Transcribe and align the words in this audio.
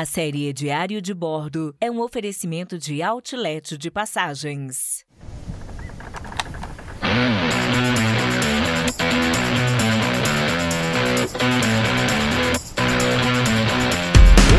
A 0.00 0.06
série 0.06 0.50
Diário 0.54 1.02
de 1.02 1.12
Bordo 1.12 1.76
é 1.78 1.90
um 1.90 2.00
oferecimento 2.00 2.78
de 2.78 3.02
outlet 3.02 3.76
de 3.76 3.90
passagens. 3.90 5.04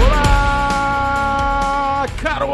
Olá, 0.05 2.05
caro 2.21 2.54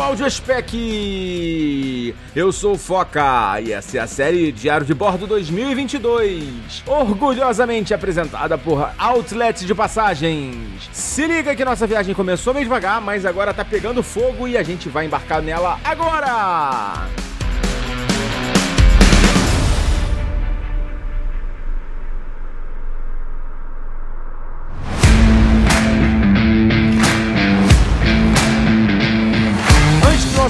Eu 2.36 2.52
sou 2.52 2.74
o 2.74 2.78
Foca 2.78 3.60
e 3.62 3.72
essa 3.72 3.98
é 3.98 4.02
a 4.02 4.08
série 4.08 4.52
Diário 4.52 4.86
de 4.86 4.94
Bordo 4.94 5.26
2022, 5.28 6.84
orgulhosamente 6.86 7.94
apresentada 7.94 8.58
por 8.58 8.90
Outlet 8.98 9.66
de 9.66 9.76
Passagens. 9.76 10.90
Se 10.92 11.26
liga 11.26 11.56
que 11.56 11.66
nossa 11.66 11.88
viagem 11.88 12.14
começou 12.14 12.54
meio 12.54 12.66
devagar, 12.66 13.02
mas 13.02 13.26
agora 13.26 13.54
tá 13.54 13.66
pegando 13.66 14.04
fogo 14.04 14.48
e 14.48 14.58
a 14.58 14.64
gente 14.64 14.90
vai 14.90 15.06
embarcar 15.06 15.42
nela 15.42 15.80
agora! 15.84 17.27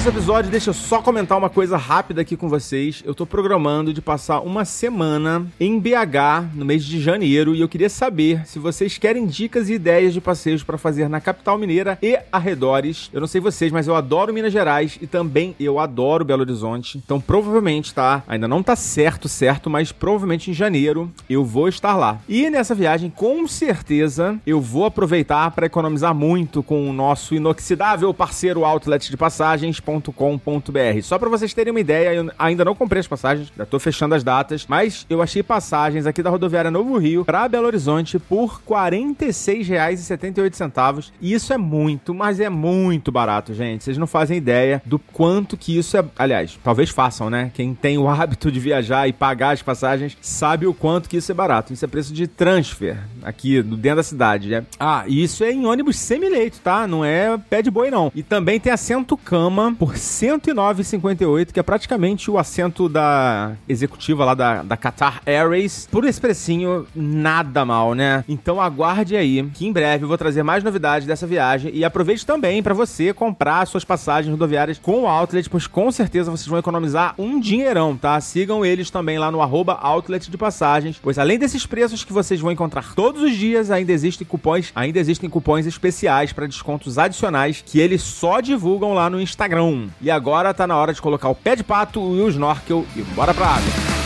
Nosso 0.08 0.20
episódio, 0.20 0.50
deixa 0.50 0.70
eu 0.70 0.74
só 0.74 1.02
comentar 1.02 1.38
uma 1.38 1.50
coisa 1.50 1.76
rápida 1.76 2.22
aqui 2.22 2.38
com 2.38 2.48
vocês. 2.48 3.04
Eu 3.06 3.14
tô 3.14 3.26
programando 3.26 3.94
de 3.94 4.02
passar 4.02 4.40
uma 4.40 4.64
semana 4.64 5.46
em 5.60 5.78
BH 5.78 6.54
no 6.54 6.64
mês 6.64 6.86
de 6.86 7.02
janeiro 7.02 7.54
e 7.54 7.60
eu 7.60 7.68
queria 7.68 7.90
saber 7.90 8.48
se 8.48 8.58
vocês 8.58 8.98
querem 8.98 9.26
dicas 9.26 9.70
e 9.70 9.74
ideias 9.74 10.14
de 10.14 10.22
passeios 10.22 10.64
para 10.64 10.78
fazer 10.78 11.10
na 11.10 11.20
capital 11.20 11.58
mineira 11.58 11.98
e 12.02 12.18
arredores. 12.32 13.10
Eu 13.12 13.20
não 13.20 13.28
sei 13.28 13.42
vocês, 13.42 13.70
mas 13.70 13.86
eu 13.86 13.96
adoro 13.98 14.34
Minas 14.34 14.54
Gerais 14.54 14.98
e 15.02 15.08
também 15.08 15.54
eu 15.60 15.78
adoro 15.78 16.24
Belo 16.24 16.42
Horizonte. 16.42 16.98
Então, 16.98 17.20
provavelmente, 17.20 17.94
tá? 17.94 18.24
Ainda 18.30 18.48
não 18.48 18.64
tá 18.64 18.78
certo, 18.78 19.28
certo, 19.28 19.70
mas 19.70 19.92
provavelmente 19.92 20.50
em 20.50 20.54
janeiro 20.54 21.12
eu 21.30 21.44
vou 21.44 21.68
estar 21.68 21.98
lá. 21.98 22.20
E 22.30 22.50
nessa 22.50 22.74
viagem, 22.74 23.10
com 23.10 23.46
certeza, 23.46 24.40
eu 24.48 24.62
vou 24.62 24.86
aproveitar 24.86 25.52
para 25.52 25.66
economizar 25.66 26.16
muito 26.16 26.64
com 26.64 26.90
o 26.90 26.94
nosso 26.94 27.36
inoxidável 27.36 28.14
parceiro 28.14 28.64
Outlet 28.64 29.10
de 29.10 29.18
Só 31.02 31.18
para 31.18 31.30
vocês 31.30 31.54
terem 31.54 31.72
uma 31.72 31.80
ideia, 31.80 32.14
eu 32.14 32.30
ainda 32.38 32.66
não 32.66 32.76
comprei 32.76 33.00
as 33.00 33.08
passagens, 33.08 33.50
já 33.56 33.66
tô 33.66 33.80
fechando 33.80 34.16
as 34.16 34.24
datas, 34.24 34.66
mas 34.68 35.06
eu 35.10 35.22
achei 35.22 35.44
passagens 35.44 36.06
aqui 36.06 36.24
da 36.24 36.30
rodoviária 36.30 36.72
Novo 36.72 36.98
Rio 36.98 37.26
para 37.26 37.48
Belo 37.48 37.68
Horizonte 37.68 38.20
por 38.20 38.62
R$ 38.68 38.68
46,78 38.68 41.12
e 41.22 41.34
isso 41.34 41.54
é 41.54 41.58
muito, 41.58 42.14
mas 42.14 42.40
é 42.40 42.50
muito 42.50 43.12
barato, 43.12 43.54
gente. 43.54 43.84
Vocês 43.84 43.98
não 43.98 44.08
fazem 44.08 44.38
ideia 44.38 44.82
do 44.86 45.00
quanto 45.00 45.58
que 45.58 45.78
isso 45.78 45.98
é, 45.98 46.06
aliás, 46.18 46.58
talvez 46.64 46.90
façam, 46.90 47.30
né? 47.30 47.52
Quem 47.54 47.74
tem 47.74 47.98
o 47.98 48.08
hábito 48.08 48.52
de 48.52 48.60
viajar 48.60 49.08
e 49.08 49.14
pagar 49.14 49.52
as 49.52 49.62
passagens 49.62 50.18
sabe 50.22 50.68
o 50.68 50.74
quanto 50.74 51.10
que 51.10 51.18
isso 51.18 51.32
é 51.32 51.36
barato. 51.36 51.74
Isso 51.74 51.86
é 51.86 51.88
preço 51.88 52.14
de 52.14 52.28
transfer 52.28 52.98
aqui 53.28 53.62
dentro 53.62 53.98
da 53.98 54.04
cidade, 54.04 54.50
né? 54.50 54.64
Ah, 54.80 55.04
e 55.06 55.22
isso 55.22 55.44
é 55.44 55.52
em 55.52 55.66
ônibus 55.66 56.00
semi-leito, 56.00 56.60
tá? 56.64 56.88
Não 56.88 57.04
é 57.04 57.38
pé 57.50 57.62
de 57.62 57.70
boi 57.70 57.92
não. 57.92 58.12
E 58.16 58.24
também 58.24 58.60
tem 58.60 58.72
assento 58.72 59.18
cama 59.18 59.76
por 59.78 59.90
R$ 59.90 59.98
109,58, 59.98 61.52
que 61.52 61.60
é 61.60 61.64
praticamente 61.64 62.32
o 62.32 62.38
assento 62.38 62.88
da 62.88 63.54
executiva 63.68 64.24
lá 64.24 64.34
da, 64.34 64.64
da 64.64 64.78
Qatar 64.78 65.22
Airways. 65.26 65.88
Por 65.92 66.06
esse 66.06 66.22
precinho, 66.22 66.88
nada 66.96 67.66
mal, 67.66 67.94
né? 67.94 68.24
Então 68.30 68.62
aguarde 68.62 69.18
aí, 69.18 69.44
que 69.54 69.68
em 69.68 69.74
breve 69.74 70.06
eu 70.06 70.08
vou 70.08 70.18
trazer 70.18 70.44
mais 70.44 70.64
novidades 70.64 71.06
dessa 71.06 71.28
viagem 71.28 71.72
e 71.74 71.84
aproveite 71.84 72.26
também 72.26 72.64
para 72.64 72.74
você 72.74 73.14
comprar 73.14 73.66
suas 73.68 73.84
passagens 73.84 74.32
rodoviárias 74.32 74.80
com 74.80 75.02
o 75.02 75.08
Outlet, 75.08 75.50
pois 75.50 75.68
com 75.68 75.92
certeza 75.92 76.32
vocês 76.32 76.48
vão 76.48 76.60
economizar 76.60 77.14
um 77.18 77.40
dinheirão, 77.40 77.98
tá? 77.98 78.20
Sigam 78.22 78.66
eles 78.66 78.90
também 78.90 79.20
lá 79.20 79.30
no 79.30 79.42
arroba 79.42 79.74
Outlet 79.74 80.32
de 80.32 80.38
Passagens, 80.38 81.00
pois 81.02 81.20
além 81.20 81.38
desses 81.38 81.66
preços 81.66 82.04
que 82.04 82.14
vocês 82.14 82.40
vão 82.40 82.52
encontrar 82.52 82.94
todos 83.18 83.32
os 83.32 83.36
dias, 83.36 83.72
ainda 83.72 83.92
existem 83.92 84.26
cupons, 84.26 84.72
ainda 84.76 85.00
existem 85.00 85.28
cupons 85.28 85.66
especiais 85.66 86.32
para 86.32 86.46
descontos 86.46 87.00
adicionais 87.00 87.64
que 87.66 87.80
eles 87.80 88.04
só 88.04 88.40
divulgam 88.40 88.94
lá 88.94 89.10
no 89.10 89.20
Instagram. 89.20 89.88
E 90.00 90.12
agora 90.12 90.54
tá 90.54 90.68
na 90.68 90.78
hora 90.78 90.94
de 90.94 91.02
colocar 91.02 91.28
o 91.30 91.36
pé 91.36 91.56
de 91.56 91.64
pato 91.64 92.00
e 92.00 92.22
o 92.22 92.30
snorkel 92.30 92.86
e 92.96 93.02
bora 93.02 93.34
pra 93.34 93.48
água. 93.48 93.97